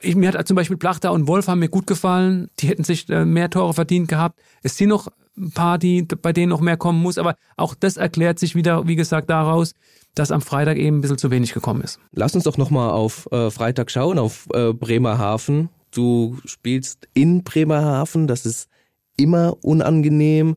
ich, 0.00 0.14
mir 0.14 0.32
hat 0.32 0.46
zum 0.46 0.54
Beispiel 0.54 0.76
Plachter 0.76 1.12
und 1.12 1.26
Wolf 1.26 1.48
haben 1.48 1.58
mir 1.58 1.68
gut 1.68 1.86
gefallen. 1.86 2.48
Die 2.60 2.68
hätten 2.68 2.84
sich 2.84 3.08
äh, 3.10 3.24
mehr 3.24 3.50
Tore 3.50 3.74
verdient 3.74 4.08
gehabt. 4.08 4.38
Es 4.62 4.76
sind 4.76 4.90
noch 4.90 5.08
die, 5.78 6.02
bei 6.02 6.32
denen 6.32 6.50
noch 6.50 6.60
mehr 6.60 6.76
kommen 6.76 7.00
muss. 7.00 7.18
Aber 7.18 7.36
auch 7.56 7.74
das 7.74 7.96
erklärt 7.96 8.38
sich 8.38 8.54
wieder, 8.54 8.86
wie 8.86 8.96
gesagt, 8.96 9.30
daraus, 9.30 9.74
dass 10.14 10.30
am 10.30 10.40
Freitag 10.40 10.76
eben 10.78 10.98
ein 10.98 11.00
bisschen 11.00 11.18
zu 11.18 11.30
wenig 11.30 11.54
gekommen 11.54 11.82
ist. 11.82 12.00
Lass 12.12 12.34
uns 12.34 12.44
doch 12.44 12.56
nochmal 12.56 12.90
auf 12.90 13.28
äh, 13.32 13.50
Freitag 13.50 13.90
schauen, 13.90 14.18
auf 14.18 14.48
äh, 14.52 14.72
Bremerhaven. 14.72 15.68
Du 15.90 16.38
spielst 16.44 17.08
in 17.14 17.44
Bremerhaven, 17.44 18.26
das 18.26 18.44
ist 18.44 18.68
immer 19.16 19.56
unangenehm. 19.62 20.56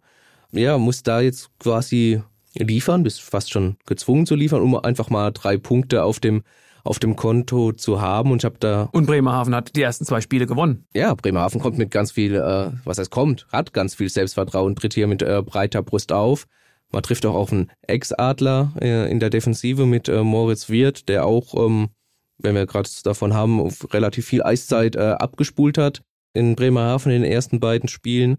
Ja, 0.51 0.77
musst 0.77 1.07
da 1.07 1.21
jetzt 1.21 1.49
quasi 1.59 2.21
liefern, 2.55 3.03
bist 3.03 3.21
fast 3.21 3.51
schon 3.51 3.77
gezwungen 3.85 4.25
zu 4.25 4.35
liefern, 4.35 4.61
um 4.61 4.75
einfach 4.75 5.09
mal 5.09 5.31
drei 5.31 5.57
Punkte 5.57 6.03
auf 6.03 6.19
dem 6.19 6.43
auf 6.83 6.99
dem 6.99 7.15
Konto 7.15 7.71
zu 7.71 8.01
haben. 8.01 8.31
Und 8.31 8.41
ich 8.41 8.45
habe 8.45 8.57
da. 8.59 8.89
Und 8.91 9.05
Bremerhaven 9.05 9.55
hat 9.55 9.75
die 9.75 9.81
ersten 9.81 10.05
zwei 10.05 10.21
Spiele 10.21 10.47
gewonnen. 10.47 10.85
Ja, 10.93 11.13
Bremerhaven 11.13 11.61
kommt 11.61 11.77
mit 11.77 11.91
ganz 11.91 12.11
viel, 12.11 12.35
äh, 12.35 12.71
was 12.85 12.97
heißt 12.97 13.11
kommt, 13.11 13.47
hat 13.51 13.73
ganz 13.73 13.95
viel 13.95 14.09
Selbstvertrauen, 14.09 14.75
tritt 14.75 14.93
hier 14.93 15.07
mit 15.07 15.21
äh, 15.21 15.41
breiter 15.43 15.81
Brust 15.83 16.11
auf. 16.11 16.47
Man 16.91 17.03
trifft 17.03 17.25
auch 17.25 17.35
auf 17.35 17.51
einen 17.51 17.71
Ex-Adler 17.83 18.73
äh, 18.81 19.09
in 19.09 19.19
der 19.19 19.29
Defensive 19.29 19.85
mit 19.85 20.09
äh, 20.09 20.23
Moritz 20.23 20.69
Wirth, 20.69 21.07
der 21.07 21.25
auch, 21.25 21.53
ähm, 21.55 21.89
wenn 22.37 22.55
wir 22.55 22.65
gerade 22.65 22.89
davon 23.03 23.33
haben, 23.33 23.61
relativ 23.91 24.25
viel 24.25 24.43
Eiszeit 24.43 24.95
äh, 24.95 25.15
abgespult 25.17 25.77
hat 25.77 26.01
in 26.33 26.55
Bremerhaven 26.55 27.11
in 27.11 27.21
den 27.21 27.31
ersten 27.31 27.59
beiden 27.59 27.87
Spielen. 27.87 28.37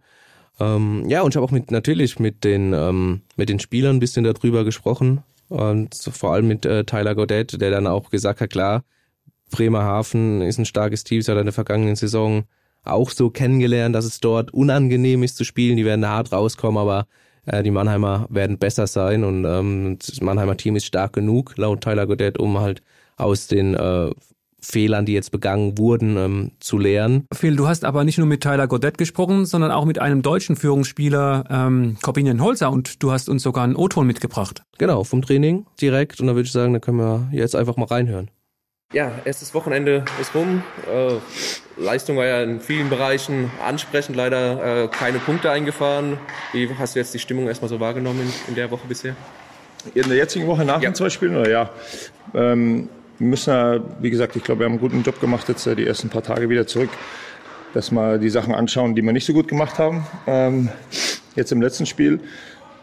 Ähm, 0.61 1.09
ja, 1.09 1.22
und 1.22 1.33
ich 1.33 1.37
habe 1.37 1.46
auch 1.46 1.50
mit 1.50 1.70
natürlich 1.70 2.18
mit 2.18 2.44
den 2.44 2.72
ähm, 2.74 3.22
mit 3.37 3.48
den 3.48 3.59
Spielern 3.59 3.96
ein 3.96 4.00
bisschen 4.00 4.24
darüber 4.24 4.64
gesprochen, 4.64 5.22
und 5.53 5.95
vor 5.95 6.33
allem 6.33 6.49
mit 6.49 6.65
äh, 6.65 6.85
Tyler 6.85 7.15
Godet, 7.15 7.61
der 7.61 7.71
dann 7.71 7.87
auch 7.87 8.11
gesagt 8.11 8.41
hat, 8.41 8.51
klar, 8.51 8.85
Bremerhaven 9.51 10.41
ist 10.41 10.59
ein 10.59 10.65
starkes 10.65 11.05
Team, 11.05 11.21
es 11.21 11.29
hat 11.29 11.37
in 11.37 11.45
der 11.45 11.53
vergangenen 11.53 11.95
Saison 11.95 12.45
auch 12.85 13.11
so 13.11 13.29
kennengelernt, 13.31 13.95
dass 13.95 14.07
es 14.07 14.19
dort 14.19 14.53
unangenehm 14.55 15.23
ist 15.23 15.37
zu 15.37 15.45
spielen. 15.45 15.77
Die 15.77 15.85
werden 15.85 16.09
hart 16.09 16.33
rauskommen, 16.33 16.79
aber 16.79 17.07
äh, 17.45 17.62
die 17.62 17.71
Mannheimer 17.71 18.27
werden 18.31 18.59
besser 18.59 18.87
sein 18.87 19.25
und 19.25 19.45
ähm, 19.45 19.99
das 19.99 20.21
Mannheimer 20.21 20.57
Team 20.57 20.77
ist 20.77 20.87
stark 20.87 21.12
genug, 21.12 21.55
laut 21.59 21.83
Tyler 21.83 22.07
Godet, 22.07 22.38
um 22.38 22.59
halt 22.59 22.83
aus 23.17 23.47
den 23.47 23.75
äh, 23.75 24.11
Fehlern, 24.62 25.05
die 25.05 25.12
jetzt 25.12 25.31
begangen 25.31 25.77
wurden, 25.77 26.16
ähm, 26.16 26.51
zu 26.61 26.79
lernen. 26.79 27.27
Phil, 27.33 27.57
du 27.57 27.66
hast 27.66 27.85
aber 27.85 28.05
nicht 28.05 28.18
nur 28.18 28.27
mit 28.27 28.42
Tyler 28.42 28.66
Godet 28.68 28.96
gesprochen, 28.96 29.44
sondern 29.44 29.70
auch 29.70 29.85
mit 29.85 29.98
einem 29.98 30.22
deutschen 30.22 30.57
Führungsspieler, 30.57 31.44
ähm, 31.51 31.96
Corbinian 32.01 32.42
Holzer, 32.42 32.70
und 32.70 33.03
du 33.03 33.11
hast 33.12 33.29
uns 33.29 33.42
sogar 33.42 33.64
einen 33.64 33.77
O-Ton 33.77 34.07
mitgebracht. 34.07 34.62
Genau, 34.79 35.05
vom 35.05 35.22
Training 35.22 35.66
direkt. 35.81 36.20
Und 36.20 36.29
da 36.29 36.35
würde 36.35 36.46
ich 36.46 36.53
sagen, 36.53 36.72
da 36.72 36.79
können 36.79 36.98
wir 36.98 37.29
jetzt 37.33 37.57
einfach 37.57 37.77
mal 37.77 37.87
reinhören. 37.87 38.31
Ja, 38.92 39.11
erstes 39.25 39.55
Wochenende 39.55 40.05
ist 40.20 40.35
rum. 40.35 40.62
Äh, 40.87 41.14
Leistung 41.83 42.18
war 42.18 42.27
ja 42.27 42.42
in 42.42 42.61
vielen 42.61 42.90
Bereichen 42.90 43.51
ansprechend, 43.64 44.16
leider 44.16 44.85
äh, 44.85 44.88
keine 44.88 45.18
Punkte 45.18 45.51
eingefahren. 45.51 46.18
Wie 46.53 46.68
hast 46.79 46.94
du 46.94 46.98
jetzt 46.98 47.14
die 47.14 47.18
Stimmung 47.18 47.46
erstmal 47.46 47.70
so 47.70 47.81
wahrgenommen 47.81 48.20
in, 48.20 48.33
in 48.48 48.55
der 48.55 48.70
Woche 48.70 48.87
bisher? 48.87 49.16
In 49.94 50.09
der 50.09 50.18
jetzigen 50.18 50.46
Woche 50.46 50.66
nach 50.66 50.83
ja. 50.83 50.90
den 50.90 50.94
zwei 50.94 51.09
Spielen, 51.09 51.37
oder 51.37 51.51
ja? 51.51 51.70
Ähm, 52.35 52.90
müssen 53.22 53.82
wie 54.00 54.11
gesagt, 54.11 54.37
ich 54.37 54.44
glaube, 54.44 54.61
wir 54.61 54.64
haben 54.66 54.72
einen 54.72 54.80
guten 54.80 55.02
Job 55.02 55.20
gemacht, 55.20 55.48
jetzt 55.48 55.66
äh, 55.66 55.74
die 55.76 55.87
ersten 55.87 56.08
paar 56.08 56.22
Tage 56.22 56.48
wieder 56.48 56.66
zurück, 56.66 56.90
dass 57.74 57.90
wir 57.90 58.18
die 58.18 58.30
Sachen 58.30 58.54
anschauen, 58.54 58.94
die 58.94 59.02
wir 59.02 59.12
nicht 59.12 59.26
so 59.26 59.32
gut 59.32 59.48
gemacht 59.48 59.78
haben, 59.78 60.06
ähm, 60.26 60.68
jetzt 61.37 61.52
im 61.52 61.62
letzten 61.62 61.87
Spiel. 61.87 62.20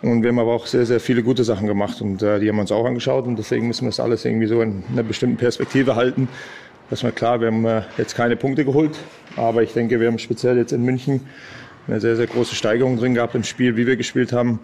Und 0.02 0.24
wir 0.24 0.30
haben 0.30 0.40
aber 0.40 0.54
auch 0.54 0.66
sehr, 0.66 0.86
sehr 0.86 1.02
viele 1.02 1.24
gute 1.24 1.44
Sachen 1.44 1.68
gemacht 1.68 2.02
und 2.02 2.22
äh, 2.22 2.40
die 2.40 2.48
haben 2.48 2.56
wir 2.56 2.62
uns 2.62 2.72
auch 2.72 2.86
angeschaut 2.86 3.28
und 3.28 3.38
deswegen 3.38 3.68
müssen 3.68 3.84
wir 3.84 3.90
das 3.90 4.00
alles 4.00 4.24
irgendwie 4.24 4.48
so 4.48 4.62
in 4.62 4.84
einer 4.92 5.04
bestimmten 5.04 5.36
Perspektive 5.36 5.96
halten. 5.96 6.30
Das 6.90 7.04
war 7.04 7.12
klar, 7.12 7.42
wir 7.42 7.48
haben 7.48 7.66
äh, 7.66 7.82
jetzt 7.98 8.16
keine 8.16 8.38
Punkte 8.38 8.64
geholt, 8.64 8.98
aber 9.36 9.62
ich 9.62 9.74
denke, 9.74 10.00
wir 10.00 10.08
haben 10.08 10.18
speziell 10.18 10.58
jetzt 10.58 10.72
in 10.72 10.84
München 10.84 11.22
eine 11.88 12.00
sehr, 12.00 12.16
sehr 12.16 12.28
große 12.28 12.56
Steigerung 12.56 12.98
drin 12.98 13.14
gehabt 13.14 13.36
im 13.36 13.44
Spiel, 13.44 13.76
wie 13.76 13.86
wir 13.86 13.98
gespielt 13.98 14.32
haben. 14.32 14.60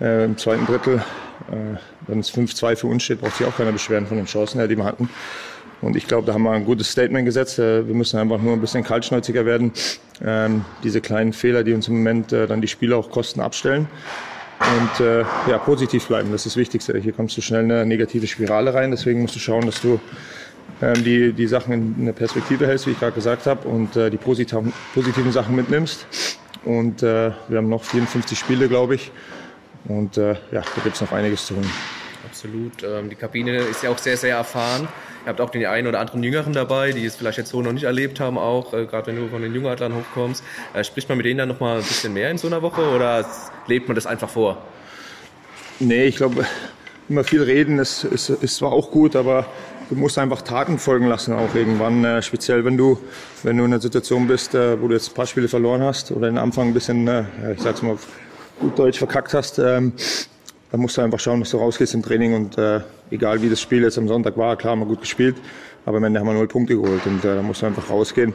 Äh, 0.00 0.24
Im 0.24 0.36
zweiten 0.36 0.66
Drittel, 0.66 1.02
äh, 1.50 1.78
wenn 2.06 2.20
es 2.20 2.30
5-2 2.32 2.76
für 2.76 2.86
uns 2.86 3.02
steht, 3.02 3.20
braucht 3.20 3.36
sich 3.36 3.46
auch 3.46 3.56
keiner 3.56 3.72
beschweren 3.72 4.06
von 4.06 4.16
den 4.16 4.26
Chancen 4.26 4.58
her, 4.58 4.68
die 4.68 4.76
wir 4.76 4.84
hatten. 4.84 5.08
Und 5.82 5.96
ich 5.96 6.06
glaube, 6.06 6.26
da 6.26 6.34
haben 6.34 6.42
wir 6.42 6.52
ein 6.52 6.64
gutes 6.64 6.90
Statement 6.90 7.24
gesetzt. 7.24 7.58
Äh, 7.58 7.86
wir 7.86 7.94
müssen 7.94 8.18
einfach 8.18 8.40
nur 8.40 8.52
ein 8.52 8.60
bisschen 8.60 8.84
kaltschnäuziger 8.84 9.46
werden. 9.46 9.72
Ähm, 10.24 10.64
diese 10.82 11.00
kleinen 11.00 11.32
Fehler, 11.32 11.64
die 11.64 11.72
uns 11.72 11.88
im 11.88 11.98
Moment 11.98 12.32
äh, 12.32 12.46
dann 12.46 12.60
die 12.60 12.68
Spiele 12.68 12.96
auch 12.96 13.10
kosten, 13.10 13.40
abstellen. 13.40 13.88
Und 14.58 15.04
äh, 15.04 15.20
ja, 15.48 15.58
positiv 15.58 16.06
bleiben, 16.06 16.32
das 16.32 16.46
ist 16.46 16.54
das 16.54 16.56
Wichtigste. 16.56 16.98
Hier 16.98 17.12
kommst 17.12 17.36
du 17.36 17.42
schnell 17.42 17.64
in 17.64 17.72
eine 17.72 17.84
negative 17.84 18.26
Spirale 18.26 18.72
rein. 18.72 18.90
Deswegen 18.90 19.20
musst 19.20 19.34
du 19.34 19.38
schauen, 19.38 19.66
dass 19.66 19.82
du 19.82 20.00
ähm, 20.80 21.04
die, 21.04 21.32
die 21.32 21.46
Sachen 21.46 21.72
in 21.72 21.94
eine 22.00 22.12
Perspektive 22.14 22.66
hältst, 22.66 22.86
wie 22.86 22.92
ich 22.92 22.98
gerade 22.98 23.12
gesagt 23.12 23.46
habe, 23.46 23.68
und 23.68 23.96
äh, 23.96 24.10
die 24.10 24.16
positiven, 24.16 24.72
positiven 24.94 25.30
Sachen 25.30 25.54
mitnimmst. 25.54 26.06
Und 26.64 27.02
äh, 27.02 27.32
wir 27.48 27.58
haben 27.58 27.68
noch 27.68 27.84
54 27.84 28.38
Spiele, 28.38 28.68
glaube 28.68 28.94
ich. 28.94 29.12
Und 29.88 30.16
äh, 30.16 30.34
ja, 30.52 30.62
da 30.62 30.82
gibt 30.82 30.96
es 30.96 31.00
noch 31.00 31.12
einiges 31.12 31.46
zu 31.46 31.56
holen. 31.56 31.70
Absolut. 32.24 32.82
Ähm, 32.82 33.08
die 33.08 33.16
Kabine 33.16 33.56
ist 33.58 33.82
ja 33.82 33.90
auch 33.90 33.98
sehr, 33.98 34.16
sehr 34.16 34.36
erfahren. 34.36 34.88
Ihr 35.24 35.28
habt 35.28 35.40
auch 35.40 35.50
den 35.50 35.64
einen 35.66 35.86
oder 35.86 36.00
anderen 36.00 36.22
Jüngeren 36.22 36.52
dabei, 36.52 36.92
die 36.92 37.04
es 37.04 37.16
vielleicht 37.16 37.38
jetzt 37.38 37.50
so 37.50 37.62
noch 37.62 37.72
nicht 37.72 37.84
erlebt 37.84 38.20
haben, 38.20 38.36
auch 38.36 38.72
äh, 38.72 38.86
gerade 38.86 39.08
wenn 39.08 39.16
du 39.16 39.28
von 39.28 39.42
den 39.42 39.54
Jungadlern 39.54 39.94
hochkommst. 39.94 40.42
Äh, 40.74 40.84
spricht 40.84 41.08
man 41.08 41.18
mit 41.18 41.26
denen 41.26 41.38
dann 41.38 41.48
noch 41.48 41.60
mal 41.60 41.78
ein 41.78 41.84
bisschen 41.84 42.12
mehr 42.12 42.30
in 42.30 42.38
so 42.38 42.46
einer 42.46 42.62
Woche 42.62 42.82
oder 42.90 43.24
lebt 43.66 43.88
man 43.88 43.94
das 43.94 44.06
einfach 44.06 44.28
vor? 44.28 44.58
Nee, 45.78 46.04
ich 46.06 46.16
glaube, 46.16 46.46
immer 47.08 47.24
viel 47.24 47.42
reden 47.42 47.78
ist, 47.78 48.04
ist, 48.04 48.28
ist 48.28 48.56
zwar 48.56 48.72
auch 48.72 48.90
gut, 48.90 49.14
aber 49.14 49.46
du 49.88 49.94
musst 49.94 50.18
einfach 50.18 50.42
Taten 50.42 50.78
folgen 50.78 51.06
lassen 51.06 51.32
auch 51.32 51.54
irgendwann. 51.54 52.04
Äh, 52.04 52.22
speziell 52.22 52.64
wenn 52.64 52.76
du, 52.76 52.98
wenn 53.42 53.56
du 53.56 53.64
in 53.64 53.72
einer 53.72 53.80
Situation 53.80 54.26
bist, 54.26 54.54
äh, 54.54 54.80
wo 54.80 54.88
du 54.88 54.94
jetzt 54.94 55.10
ein 55.10 55.14
paar 55.14 55.26
Spiele 55.26 55.48
verloren 55.48 55.82
hast 55.82 56.10
oder 56.10 56.26
den 56.26 56.38
Anfang 56.38 56.68
ein 56.68 56.74
bisschen, 56.74 57.06
äh, 57.06 57.24
ich 57.54 57.62
sag's 57.62 57.82
mal, 57.82 57.96
gut 58.60 58.78
Deutsch 58.78 58.98
verkackt 58.98 59.34
hast, 59.34 59.58
ähm, 59.58 59.92
dann 60.70 60.80
musst 60.80 60.96
du 60.96 61.02
einfach 61.02 61.20
schauen, 61.20 61.40
dass 61.40 61.50
du 61.50 61.58
rausgehst 61.58 61.94
im 61.94 62.02
Training 62.02 62.34
und 62.34 62.58
äh, 62.58 62.80
egal 63.10 63.40
wie 63.42 63.48
das 63.48 63.60
Spiel 63.60 63.82
jetzt 63.82 63.98
am 63.98 64.08
Sonntag 64.08 64.36
war, 64.36 64.56
klar 64.56 64.72
haben 64.72 64.80
wir 64.80 64.86
gut 64.86 65.00
gespielt, 65.00 65.36
aber 65.84 65.98
am 65.98 66.04
Ende 66.04 66.20
haben 66.20 66.26
wir 66.26 66.34
null 66.34 66.48
Punkte 66.48 66.74
geholt 66.74 67.06
und 67.06 67.24
äh, 67.24 67.36
da 67.36 67.42
musst 67.42 67.62
du 67.62 67.66
einfach 67.66 67.88
rausgehen, 67.90 68.34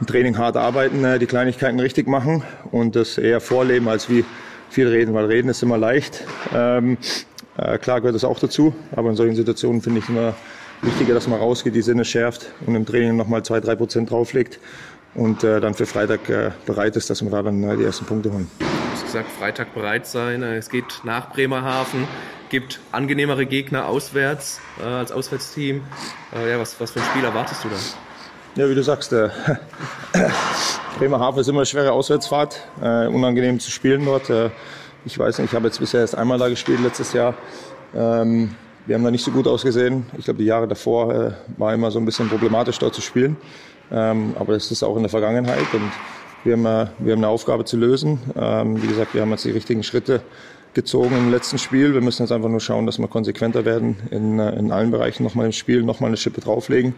im 0.00 0.06
Training 0.06 0.38
hart 0.38 0.56
arbeiten, 0.56 1.04
äh, 1.04 1.18
die 1.18 1.26
Kleinigkeiten 1.26 1.80
richtig 1.80 2.06
machen 2.06 2.42
und 2.70 2.96
das 2.96 3.18
eher 3.18 3.40
vorleben 3.40 3.88
als 3.88 4.08
wie 4.08 4.24
viel 4.70 4.88
reden, 4.88 5.14
weil 5.14 5.26
reden 5.26 5.48
ist 5.48 5.62
immer 5.62 5.78
leicht. 5.78 6.24
Ähm, 6.54 6.98
äh, 7.56 7.78
klar 7.78 8.00
gehört 8.00 8.14
das 8.14 8.24
auch 8.24 8.38
dazu, 8.38 8.74
aber 8.94 9.10
in 9.10 9.16
solchen 9.16 9.36
Situationen 9.36 9.80
finde 9.80 10.00
ich 10.00 10.08
immer 10.08 10.34
wichtiger, 10.82 11.14
dass 11.14 11.28
man 11.28 11.38
rausgeht, 11.38 11.74
die 11.74 11.82
Sinne 11.82 12.04
schärft 12.04 12.46
und 12.66 12.74
im 12.74 12.84
Training 12.84 13.16
nochmal 13.16 13.42
zwei, 13.42 13.60
drei 13.60 13.74
Prozent 13.74 14.10
drauflegt 14.10 14.58
und 15.14 15.44
äh, 15.44 15.60
dann 15.60 15.74
für 15.74 15.86
Freitag 15.86 16.28
äh, 16.28 16.50
bereit 16.66 16.96
ist, 16.96 17.10
dass 17.10 17.22
wir 17.22 17.30
da 17.30 17.42
dann 17.42 17.62
äh, 17.62 17.76
die 17.76 17.84
ersten 17.84 18.04
Punkte 18.04 18.32
holen. 18.32 18.50
Du 18.58 18.66
hast 18.92 19.04
gesagt, 19.04 19.30
Freitag 19.30 19.74
bereit 19.74 20.06
sein. 20.06 20.42
Äh, 20.42 20.56
es 20.56 20.68
geht 20.68 21.00
nach 21.04 21.32
Bremerhaven, 21.32 22.06
gibt 22.50 22.80
angenehmere 22.92 23.46
Gegner 23.46 23.86
auswärts 23.86 24.60
äh, 24.80 24.86
als 24.86 25.12
Auswärtsteam. 25.12 25.82
Äh, 26.34 26.50
ja, 26.50 26.58
was, 26.58 26.80
was 26.80 26.90
für 26.90 27.00
ein 27.00 27.06
Spiel 27.06 27.24
erwartest 27.24 27.64
du 27.64 27.68
da? 27.68 27.76
Ja, 28.56 28.68
wie 28.68 28.74
du 28.74 28.82
sagst, 28.82 29.12
äh, 29.12 29.30
Bremerhaven 30.98 31.40
ist 31.40 31.48
immer 31.48 31.60
eine 31.60 31.66
schwere 31.66 31.92
Auswärtsfahrt, 31.92 32.60
äh, 32.80 33.06
unangenehm 33.06 33.58
zu 33.58 33.70
spielen 33.70 34.04
dort. 34.04 34.30
Äh, 34.30 34.50
ich 35.04 35.18
weiß 35.18 35.38
nicht, 35.38 35.50
ich 35.50 35.56
habe 35.56 35.66
jetzt 35.66 35.80
bisher 35.80 36.00
erst 36.00 36.16
einmal 36.16 36.38
da 36.38 36.48
gespielt 36.48 36.80
letztes 36.80 37.12
Jahr. 37.12 37.34
Ähm, 37.94 38.54
wir 38.86 38.94
haben 38.96 39.04
da 39.04 39.10
nicht 39.10 39.24
so 39.24 39.30
gut 39.30 39.46
ausgesehen. 39.46 40.06
Ich 40.18 40.24
glaube, 40.24 40.38
die 40.38 40.44
Jahre 40.44 40.68
davor 40.68 41.14
äh, 41.14 41.32
war 41.56 41.72
immer 41.74 41.90
so 41.90 41.98
ein 41.98 42.04
bisschen 42.04 42.28
problematisch 42.28 42.78
dort 42.78 42.94
zu 42.94 43.00
spielen. 43.00 43.36
Ähm, 43.90 44.34
aber 44.38 44.54
das 44.54 44.70
ist 44.70 44.82
auch 44.82 44.96
in 44.96 45.02
der 45.02 45.10
Vergangenheit 45.10 45.72
und 45.72 45.90
wir 46.44 46.54
haben, 46.54 46.66
äh, 46.66 46.86
wir 46.98 47.12
haben 47.12 47.20
eine 47.20 47.28
Aufgabe 47.28 47.64
zu 47.64 47.76
lösen. 47.76 48.18
Ähm, 48.36 48.82
wie 48.82 48.86
gesagt, 48.86 49.14
wir 49.14 49.22
haben 49.22 49.30
jetzt 49.30 49.44
die 49.44 49.50
richtigen 49.50 49.82
Schritte 49.82 50.22
gezogen 50.74 51.16
im 51.16 51.30
letzten 51.30 51.58
Spiel. 51.58 51.94
Wir 51.94 52.00
müssen 52.00 52.22
jetzt 52.22 52.32
einfach 52.32 52.48
nur 52.48 52.60
schauen, 52.60 52.86
dass 52.86 52.98
wir 52.98 53.08
konsequenter 53.08 53.64
werden 53.64 53.96
in, 54.10 54.38
äh, 54.38 54.58
in 54.58 54.72
allen 54.72 54.90
Bereichen 54.90 55.22
nochmal 55.22 55.46
im 55.46 55.52
Spiel, 55.52 55.82
nochmal 55.82 56.08
eine 56.08 56.16
Schippe 56.16 56.40
drauflegen 56.40 56.94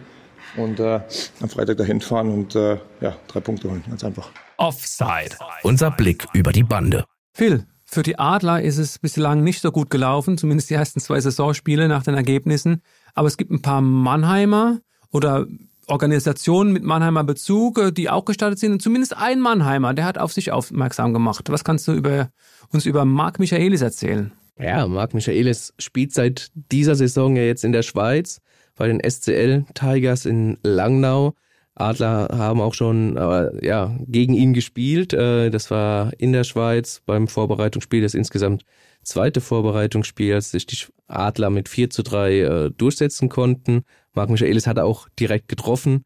und 0.55 0.79
äh, 0.79 0.99
am 1.39 1.49
Freitag 1.49 1.77
dahin 1.77 2.01
fahren 2.01 2.29
und 2.29 2.55
äh, 2.55 2.77
ja, 3.01 3.15
drei 3.27 3.39
Punkte 3.39 3.69
holen. 3.69 3.83
Ganz 3.87 4.03
einfach. 4.03 4.29
Offside. 4.57 5.37
Unser 5.63 5.91
Blick 5.91 6.25
über 6.33 6.51
die 6.51 6.63
Bande. 6.63 7.05
Phil, 7.33 7.65
für 7.85 8.03
die 8.03 8.19
Adler 8.19 8.61
ist 8.61 8.77
es 8.77 8.99
bislang 8.99 9.43
nicht 9.43 9.61
so 9.61 9.71
gut 9.71 9.89
gelaufen, 9.89 10.37
zumindest 10.37 10.69
die 10.69 10.73
ersten 10.73 10.99
zwei 10.99 11.19
Saisonspiele 11.21 11.87
nach 11.87 12.03
den 12.03 12.15
Ergebnissen. 12.15 12.81
Aber 13.13 13.27
es 13.27 13.37
gibt 13.37 13.51
ein 13.51 13.61
paar 13.61 13.81
Mannheimer 13.81 14.79
oder 15.11 15.45
Organisationen 15.87 16.73
mit 16.73 16.83
Mannheimer 16.83 17.23
Bezug, 17.23 17.79
äh, 17.79 17.91
die 17.91 18.09
auch 18.09 18.25
gestartet 18.25 18.59
sind. 18.59 18.73
Und 18.73 18.81
zumindest 18.81 19.17
ein 19.17 19.39
Mannheimer, 19.39 19.93
der 19.93 20.05
hat 20.05 20.17
auf 20.17 20.33
sich 20.33 20.51
aufmerksam 20.51 21.13
gemacht. 21.13 21.49
Was 21.49 21.63
kannst 21.63 21.87
du 21.87 21.93
über, 21.93 22.29
uns 22.71 22.85
über 22.85 23.05
Marc 23.05 23.39
Michaelis 23.39 23.81
erzählen? 23.81 24.31
Ja, 24.59 24.87
Marc 24.87 25.13
Michaelis 25.13 25.73
spielt 25.79 26.13
seit 26.13 26.51
dieser 26.71 26.95
Saison 26.95 27.35
ja 27.35 27.43
jetzt 27.43 27.63
in 27.63 27.71
der 27.71 27.83
Schweiz 27.83 28.41
bei 28.75 28.87
den 28.87 29.01
SCL 29.07 29.65
Tigers 29.73 30.25
in 30.25 30.57
Langnau. 30.63 31.33
Adler 31.75 32.29
haben 32.31 32.59
auch 32.59 32.73
schon 32.73 33.17
äh, 33.17 33.65
ja, 33.65 33.95
gegen 34.07 34.33
ihn 34.33 34.53
gespielt. 34.53 35.13
Äh, 35.13 35.51
das 35.51 35.69
war 35.69 36.11
in 36.17 36.33
der 36.33 36.43
Schweiz 36.43 37.01
beim 37.05 37.27
Vorbereitungsspiel, 37.27 38.01
das 38.01 38.15
insgesamt 38.15 38.63
zweite 39.03 39.41
Vorbereitungsspiel, 39.41 40.33
als 40.33 40.51
sich 40.51 40.65
die 40.65 40.77
Adler 41.07 41.51
mit 41.51 41.69
4 41.69 41.91
zu 41.91 42.01
3 42.01 42.39
äh, 42.39 42.71
durchsetzen 42.71 43.29
konnten. 43.29 43.83
Marc 44.17 44.29
Michaelis 44.29 44.67
hat 44.67 44.79
auch 44.79 45.07
direkt 45.17 45.47
getroffen. 45.47 46.03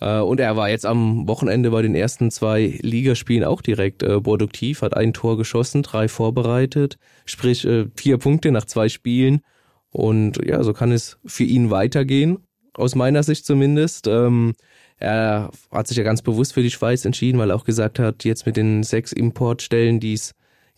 Äh, 0.00 0.18
und 0.18 0.40
er 0.40 0.56
war 0.56 0.68
jetzt 0.68 0.84
am 0.84 1.28
Wochenende 1.28 1.70
bei 1.70 1.82
den 1.82 1.94
ersten 1.94 2.30
zwei 2.32 2.78
Ligaspielen 2.82 3.44
auch 3.44 3.60
direkt 3.60 4.02
äh, 4.02 4.20
produktiv, 4.20 4.82
hat 4.82 4.96
ein 4.96 5.12
Tor 5.12 5.36
geschossen, 5.36 5.82
drei 5.82 6.08
vorbereitet, 6.08 6.96
sprich 7.24 7.64
äh, 7.64 7.86
vier 7.94 8.18
Punkte 8.18 8.50
nach 8.50 8.64
zwei 8.64 8.88
Spielen. 8.88 9.42
Und 9.90 10.44
ja, 10.44 10.62
so 10.64 10.72
kann 10.72 10.90
es 10.90 11.18
für 11.26 11.44
ihn 11.44 11.70
weitergehen, 11.70 12.38
aus 12.74 12.94
meiner 12.94 13.22
Sicht 13.22 13.44
zumindest. 13.44 14.08
Ähm, 14.08 14.54
er 14.96 15.50
hat 15.70 15.88
sich 15.88 15.98
ja 15.98 16.04
ganz 16.04 16.22
bewusst 16.22 16.54
für 16.54 16.62
die 16.62 16.70
Schweiz 16.70 17.04
entschieden, 17.04 17.38
weil 17.38 17.50
er 17.50 17.56
auch 17.56 17.64
gesagt 17.64 17.98
hat, 17.98 18.24
jetzt 18.24 18.46
mit 18.46 18.56
den 18.56 18.82
sechs 18.82 19.12
Importstellen, 19.12 20.00
die 20.00 20.14
es 20.14 20.32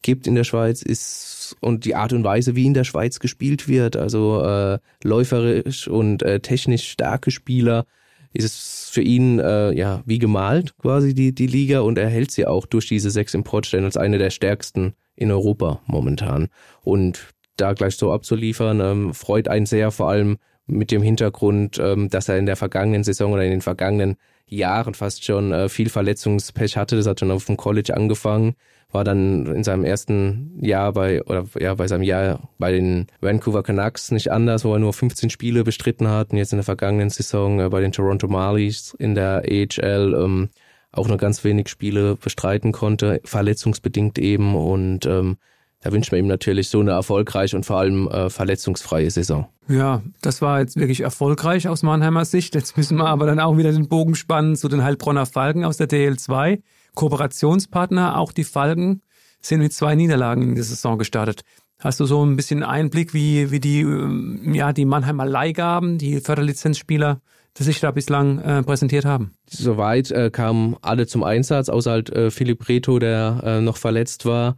gibt 0.05 0.29
in 0.29 0.37
der 0.37 0.45
Schweiz, 0.45 0.83
ist 0.83 1.57
und 1.61 1.85
die 1.85 1.97
Art 1.97 2.13
und 2.13 2.23
Weise, 2.23 2.55
wie 2.55 2.67
in 2.67 2.75
der 2.75 2.85
Schweiz 2.85 3.19
gespielt 3.19 3.67
wird, 3.67 3.97
also 3.97 4.45
äh, 4.45 4.79
läuferisch 5.03 5.89
und 5.89 6.23
äh, 6.23 6.39
technisch 6.41 6.89
starke 6.91 7.33
Spieler, 7.33 7.87
ist 8.33 8.45
es 8.45 8.91
für 8.93 9.01
ihn 9.01 9.39
äh, 9.39 9.73
ja 9.73 10.03
wie 10.07 10.19
gemalt 10.19 10.77
quasi 10.79 11.15
die 11.15 11.35
die 11.35 11.47
Liga 11.47 11.81
und 11.81 11.99
er 11.99 12.09
hält 12.09 12.31
sie 12.31 12.47
auch 12.47 12.67
durch 12.67 12.87
diese 12.89 13.11
sechs 13.11 13.35
Importstellen 13.35 13.85
als 13.85 13.97
eine 13.97 14.19
der 14.19 14.31
stärksten 14.31 14.95
in 15.17 15.31
Europa 15.31 15.81
momentan. 15.87 16.49
Und 16.83 17.35
da 17.57 17.73
gleich 17.73 17.97
so 17.97 18.13
abzuliefern, 18.13 18.81
ähm, 18.81 19.15
freut 19.15 19.49
einen 19.49 19.67
sehr, 19.67 19.91
vor 19.91 20.11
allem 20.11 20.39
mit 20.67 20.91
dem 20.91 21.03
Hintergrund, 21.03 21.79
ähm, 21.79 22.09
dass 22.11 22.29
er 22.29 22.39
in 22.39 22.47
der 22.47 22.57
vergangenen 22.57 23.05
Saison 23.05 23.33
oder 23.33 23.45
in 23.45 23.51
den 23.51 23.61
vergangenen 23.61 24.17
Jahren 24.47 24.95
fast 24.95 25.25
schon 25.25 25.53
äh, 25.53 25.69
viel 25.69 25.89
Verletzungspech 25.89 26.77
hatte. 26.77 26.97
Das 26.97 27.07
hat 27.07 27.21
schon 27.21 27.31
auf 27.31 27.45
dem 27.47 27.57
College 27.57 27.97
angefangen, 27.97 28.55
war 28.95 29.03
dann 29.03 29.47
in 29.47 29.65
seinem 29.65 29.85
ersten 29.85 30.57
Jahr 30.61 30.93
bei 30.93 31.23
oder 31.25 31.45
ja 31.59 31.75
bei 31.75 31.89
seinem 31.89 32.05
Jahr 32.05 32.49
bei 32.59 32.71
den 32.71 33.09
Vancouver 33.21 33.65
Canucks 33.65 34.13
nicht 34.13 34.31
anders, 34.31 34.65
wo 34.65 34.73
er 34.73 34.79
nur 34.79 34.93
15 34.93 35.31
Spiele 35.31 35.65
bestritten 35.65 36.09
hat 36.09 36.31
und 36.31 36.39
jetzt 36.39 36.53
in 36.53 36.59
der 36.59 36.65
vergangenen 36.65 37.11
Saison 37.11 37.59
äh, 37.59 37.69
bei 37.69 37.81
den 37.81 37.91
Toronto 37.91 38.29
Marlies 38.29 38.95
in 38.99 39.17
der 39.17 39.43
AHL 39.49 40.15
ähm, 40.15 40.49
auch 40.93 41.09
nur 41.09 41.17
ganz 41.17 41.43
wenig 41.43 41.69
Spiele 41.69 42.15
bestreiten 42.15 42.71
konnte, 42.71 43.21
verletzungsbedingt 43.25 44.19
eben 44.21 44.55
und 44.55 45.07
ähm, 45.07 45.39
da 45.81 45.93
wünscht 45.93 46.13
man 46.13 46.21
ihm 46.21 46.29
natürlich 46.29 46.69
so 46.69 46.79
eine 46.79 46.93
erfolgreiche 46.93 47.57
und 47.57 47.67
vor 47.67 47.79
allem 47.79 48.09
äh, 48.09 48.31
verletzungsfreie 48.31 49.11
Saison. 49.11 49.49
Ja, 49.69 50.03
das 50.23 50.41
war 50.41 50.61
jetzt 50.61 50.77
wirklich 50.77 51.01
erfolgreich 51.01 51.69
aus 51.69 51.83
Mannheimer 51.83 52.25
Sicht. 52.25 52.55
Jetzt 52.55 52.77
müssen 52.77 52.97
wir 52.97 53.07
aber 53.07 53.27
dann 53.27 53.41
auch 53.41 53.59
wieder 53.59 53.73
den 53.73 53.89
Bogen 53.89 54.15
spannen 54.15 54.57
zu 54.57 54.69
den 54.69 54.85
Heilbronner 54.85 55.27
Falken 55.27 55.65
aus 55.65 55.79
der 55.79 55.89
DL2. 55.89 56.61
Kooperationspartner, 56.95 58.19
auch 58.19 58.33
die 58.33 58.45
Falken, 58.45 59.03
sind 59.41 59.61
mit 59.61 59.73
zwei 59.73 59.95
Niederlagen 59.95 60.43
in 60.43 60.55
die 60.55 60.63
Saison 60.63 60.99
gestartet. 60.99 61.43
Hast 61.79 62.01
du 62.01 62.07
so 62.07 62.25
ein 62.25 62.37
bisschen 62.37 62.63
Einblick, 62.63 63.13
wie, 63.13 63.51
wie 63.51 63.61
die, 63.61 63.81
ähm, 63.81 64.55
ja, 64.55 64.73
die 64.73 64.85
Mannheimer 64.85 65.27
Leihgaben, 65.27 65.99
die 65.99 66.21
Förderlizenzspieler, 66.21 67.21
die 67.59 67.63
sich 67.63 67.81
da 67.81 67.91
bislang 67.91 68.39
äh, 68.39 68.63
präsentiert 68.63 69.05
haben? 69.05 69.33
Soweit 69.49 70.11
äh, 70.11 70.31
kamen 70.31 70.77
alle 70.83 71.07
zum 71.07 71.25
Einsatz, 71.25 71.69
außer 71.69 71.91
halt 71.91 72.11
äh, 72.11 72.31
Philipp 72.31 72.69
Reto, 72.69 72.99
der 72.99 73.41
äh, 73.45 73.61
noch 73.61 73.77
verletzt 73.77 74.25
war 74.25 74.57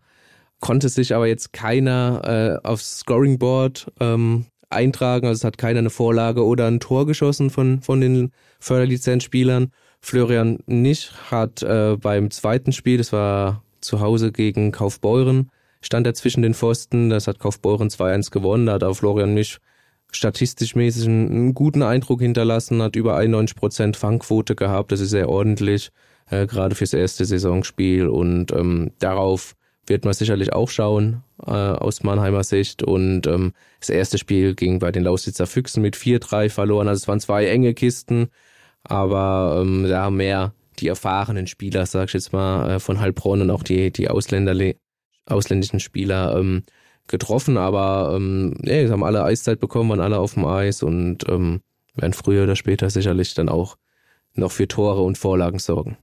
konnte 0.60 0.88
sich 0.88 1.14
aber 1.14 1.26
jetzt 1.26 1.52
keiner 1.52 2.60
äh, 2.62 2.66
aufs 2.66 3.00
Scoring 3.00 3.38
Board 3.38 3.92
ähm, 4.00 4.46
eintragen. 4.70 5.26
Also 5.26 5.40
es 5.40 5.44
hat 5.44 5.58
keiner 5.58 5.80
eine 5.80 5.90
Vorlage 5.90 6.44
oder 6.44 6.66
ein 6.66 6.80
Tor 6.80 7.06
geschossen 7.06 7.50
von, 7.50 7.82
von 7.82 8.00
den 8.00 8.32
Förderlizenzspielern. 8.58 9.72
Florian 10.06 10.60
Nisch 10.66 11.10
hat 11.32 11.64
äh, 11.64 11.96
beim 12.00 12.30
zweiten 12.30 12.70
Spiel, 12.70 12.98
das 12.98 13.12
war 13.12 13.64
zu 13.80 13.98
Hause 13.98 14.30
gegen 14.30 14.70
Kaufbeuren, 14.70 15.50
stand 15.82 16.06
er 16.06 16.14
zwischen 16.14 16.42
den 16.42 16.54
Pfosten. 16.54 17.10
Das 17.10 17.26
hat 17.26 17.40
Kaufbeuren 17.40 17.88
2-1 17.88 18.30
gewonnen. 18.30 18.66
Da 18.66 18.74
hat 18.74 18.84
auch 18.84 18.94
Florian 18.94 19.34
Nisch 19.34 19.58
statistisch 20.12 20.76
mäßig 20.76 21.08
einen, 21.08 21.54
guten 21.54 21.82
Eindruck 21.82 22.20
hinterlassen, 22.20 22.82
hat 22.82 22.94
über 22.94 23.18
91% 23.18 23.96
Fangquote 23.96 24.54
gehabt. 24.54 24.92
Das 24.92 25.00
ist 25.00 25.10
sehr 25.10 25.28
ordentlich, 25.28 25.90
äh, 26.30 26.46
gerade 26.46 26.76
fürs 26.76 26.92
erste 26.92 27.24
Saisonspiel. 27.24 28.06
Und 28.06 28.52
ähm, 28.52 28.92
darauf 29.00 29.56
wird 29.88 30.04
man 30.04 30.14
sicherlich 30.14 30.52
auch 30.52 30.68
schauen 30.68 31.24
äh, 31.44 31.50
aus 31.50 32.04
Mannheimer 32.04 32.44
Sicht. 32.44 32.84
Und 32.84 33.26
ähm, 33.26 33.54
das 33.80 33.90
erste 33.90 34.18
Spiel 34.18 34.54
ging 34.54 34.78
bei 34.78 34.92
den 34.92 35.02
Lausitzer 35.02 35.48
Füchsen 35.48 35.82
mit 35.82 35.96
4-3 35.96 36.48
verloren. 36.48 36.86
Also 36.86 37.02
es 37.02 37.08
waren 37.08 37.18
zwei 37.18 37.46
enge 37.46 37.74
Kisten, 37.74 38.28
aber 38.88 39.58
ähm, 39.60 39.86
da 39.88 40.04
haben 40.04 40.16
mehr 40.16 40.52
die 40.78 40.88
erfahrenen 40.88 41.46
Spieler, 41.46 41.86
sag 41.86 42.08
ich 42.08 42.14
jetzt 42.14 42.32
mal, 42.32 42.70
äh, 42.70 42.80
von 42.80 43.00
Heilbronn 43.00 43.42
und 43.42 43.50
auch 43.50 43.62
die, 43.62 43.90
die 43.90 44.08
ausländischen 44.08 45.80
Spieler 45.80 46.36
ähm, 46.38 46.64
getroffen. 47.08 47.56
Aber 47.56 48.14
ähm, 48.14 48.54
ja, 48.62 48.86
sie 48.86 48.92
haben 48.92 49.04
alle 49.04 49.24
Eiszeit 49.24 49.60
bekommen, 49.60 49.90
waren 49.90 50.00
alle 50.00 50.18
auf 50.18 50.34
dem 50.34 50.44
Eis 50.44 50.82
und 50.82 51.28
ähm, 51.28 51.60
werden 51.94 52.12
früher 52.12 52.44
oder 52.44 52.56
später 52.56 52.90
sicherlich 52.90 53.34
dann 53.34 53.48
auch 53.48 53.76
noch 54.34 54.52
für 54.52 54.68
Tore 54.68 55.02
und 55.02 55.16
Vorlagen 55.16 55.58
sorgen. 55.58 55.96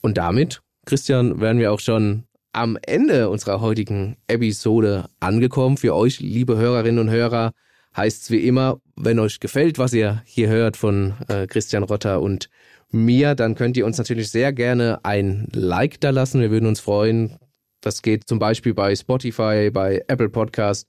Und 0.00 0.16
damit, 0.16 0.62
Christian, 0.86 1.40
werden 1.40 1.58
wir 1.58 1.72
auch 1.72 1.80
schon 1.80 2.24
am 2.52 2.78
Ende 2.82 3.30
unserer 3.30 3.60
heutigen 3.60 4.16
Episode 4.28 5.08
angekommen. 5.18 5.76
Für 5.76 5.96
euch, 5.96 6.20
liebe 6.20 6.56
Hörerinnen 6.56 7.00
und 7.00 7.10
Hörer, 7.10 7.52
heißt 7.96 8.22
es 8.22 8.30
wie 8.30 8.46
immer, 8.46 8.80
wenn 8.96 9.18
euch 9.18 9.40
gefällt, 9.40 9.78
was 9.78 9.92
ihr 9.92 10.22
hier 10.26 10.48
hört 10.48 10.76
von 10.76 11.14
äh, 11.28 11.46
Christian 11.46 11.82
Rotter 11.82 12.20
und 12.20 12.48
mir, 12.90 13.34
dann 13.34 13.54
könnt 13.54 13.76
ihr 13.76 13.86
uns 13.86 13.98
natürlich 13.98 14.30
sehr 14.30 14.52
gerne 14.52 15.04
ein 15.04 15.48
Like 15.52 16.00
da 16.00 16.10
lassen. 16.10 16.40
Wir 16.40 16.50
würden 16.50 16.66
uns 16.66 16.80
freuen. 16.80 17.38
Das 17.80 18.02
geht 18.02 18.28
zum 18.28 18.38
Beispiel 18.38 18.74
bei 18.74 18.94
Spotify, 18.94 19.70
bei 19.72 20.04
Apple 20.08 20.28
Podcast 20.28 20.88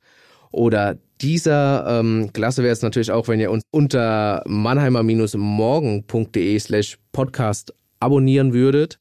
oder 0.51 0.97
dieser. 1.21 1.99
Ähm, 1.99 2.31
klasse 2.31 2.63
wäre 2.63 2.73
es 2.73 2.81
natürlich 2.81 3.11
auch, 3.11 3.27
wenn 3.27 3.39
ihr 3.39 3.51
uns 3.51 3.63
unter 3.71 4.43
mannheimer-morgen.de 4.45 6.59
slash 6.59 6.97
podcast 7.11 7.73
abonnieren 7.99 8.53
würdet. 8.53 8.99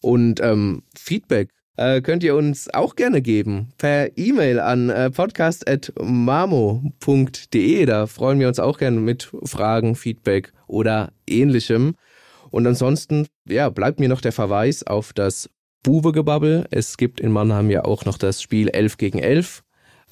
Und 0.00 0.40
ähm, 0.40 0.82
Feedback 0.98 1.50
äh, 1.76 2.00
könnt 2.00 2.22
ihr 2.22 2.34
uns 2.34 2.72
auch 2.72 2.96
gerne 2.96 3.22
geben 3.22 3.68
per 3.78 4.16
E-Mail 4.16 4.60
an 4.60 4.90
äh, 4.90 5.10
podcast.mamo.de. 5.10 7.86
Da 7.86 8.06
freuen 8.06 8.40
wir 8.40 8.48
uns 8.48 8.58
auch 8.58 8.78
gerne 8.78 9.00
mit 9.00 9.30
Fragen, 9.44 9.94
Feedback 9.94 10.52
oder 10.66 11.12
ähnlichem. 11.26 11.94
Und 12.50 12.66
ansonsten, 12.66 13.26
ja, 13.48 13.70
bleibt 13.70 14.00
mir 14.00 14.08
noch 14.08 14.20
der 14.20 14.32
Verweis 14.32 14.82
auf 14.82 15.12
das 15.12 15.48
Buwegebabbel. 15.82 16.66
Es 16.70 16.96
gibt 16.96 17.20
in 17.20 17.32
Mannheim 17.32 17.70
ja 17.70 17.84
auch 17.84 18.04
noch 18.04 18.18
das 18.18 18.42
Spiel 18.42 18.68
11 18.68 18.98
gegen 18.98 19.18
11 19.18 19.62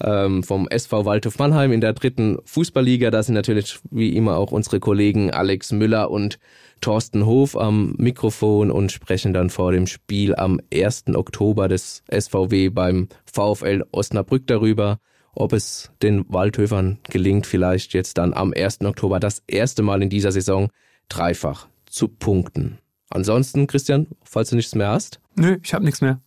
ähm, 0.02 0.42
vom 0.42 0.68
SV 0.68 1.04
Waldhof 1.04 1.38
Mannheim 1.38 1.72
in 1.72 1.80
der 1.80 1.92
dritten 1.92 2.38
Fußballliga. 2.44 3.10
Da 3.10 3.22
sind 3.22 3.34
natürlich 3.34 3.78
wie 3.90 4.16
immer 4.16 4.36
auch 4.36 4.52
unsere 4.52 4.80
Kollegen 4.80 5.30
Alex 5.30 5.72
Müller 5.72 6.10
und 6.10 6.38
Thorsten 6.80 7.26
Hof 7.26 7.56
am 7.56 7.94
Mikrofon 7.98 8.70
und 8.70 8.90
sprechen 8.92 9.32
dann 9.32 9.50
vor 9.50 9.72
dem 9.72 9.86
Spiel 9.86 10.34
am 10.34 10.60
1. 10.72 11.04
Oktober 11.14 11.68
des 11.68 12.02
SVW 12.10 12.70
beim 12.70 13.08
VfL 13.26 13.84
Osnabrück 13.92 14.46
darüber, 14.46 14.98
ob 15.34 15.52
es 15.52 15.90
den 16.02 16.24
Waldhöfern 16.28 16.98
gelingt, 17.08 17.46
vielleicht 17.46 17.92
jetzt 17.92 18.18
dann 18.18 18.32
am 18.32 18.52
1. 18.56 18.80
Oktober 18.82 19.20
das 19.20 19.42
erste 19.46 19.82
Mal 19.82 20.02
in 20.02 20.08
dieser 20.08 20.32
Saison 20.32 20.68
dreifach 21.08 21.68
zu 21.86 22.08
punkten. 22.08 22.78
Ansonsten, 23.10 23.66
Christian, 23.66 24.06
falls 24.22 24.50
du 24.50 24.56
nichts 24.56 24.74
mehr 24.74 24.88
hast. 24.88 25.20
Nö, 25.34 25.58
ich 25.62 25.74
habe 25.74 25.84
nichts 25.84 26.00
mehr. 26.00 26.20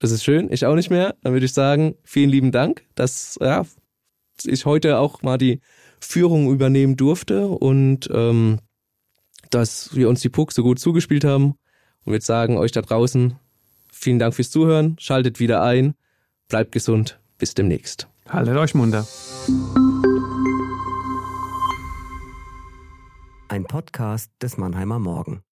Das 0.00 0.12
ist 0.12 0.24
schön, 0.24 0.50
ich 0.50 0.64
auch 0.64 0.74
nicht 0.74 0.90
mehr. 0.90 1.14
Dann 1.22 1.34
würde 1.34 1.44
ich 1.44 1.52
sagen, 1.52 1.94
vielen 2.04 2.30
lieben 2.30 2.52
Dank, 2.52 2.82
dass 2.94 3.38
ja, 3.40 3.66
ich 4.44 4.64
heute 4.64 4.98
auch 4.98 5.22
mal 5.22 5.36
die 5.36 5.60
Führung 6.00 6.50
übernehmen 6.50 6.96
durfte 6.96 7.46
und 7.46 8.08
ähm, 8.10 8.58
dass 9.50 9.94
wir 9.94 10.08
uns 10.08 10.22
die 10.22 10.30
Puck 10.30 10.52
so 10.52 10.62
gut 10.62 10.78
zugespielt 10.78 11.24
haben. 11.24 11.54
Und 12.04 12.12
würde 12.12 12.24
sagen, 12.24 12.56
euch 12.56 12.72
da 12.72 12.80
draußen, 12.80 13.36
vielen 13.92 14.18
Dank 14.18 14.34
fürs 14.34 14.50
Zuhören, 14.50 14.96
schaltet 14.98 15.38
wieder 15.38 15.62
ein, 15.62 15.94
bleibt 16.48 16.72
gesund, 16.72 17.20
bis 17.36 17.52
demnächst. 17.52 18.08
Haltet 18.26 18.56
euch 18.56 18.74
munter. 18.74 19.06
Ein 23.48 23.64
Podcast 23.64 24.30
des 24.40 24.56
Mannheimer 24.56 24.98
Morgen. 24.98 25.42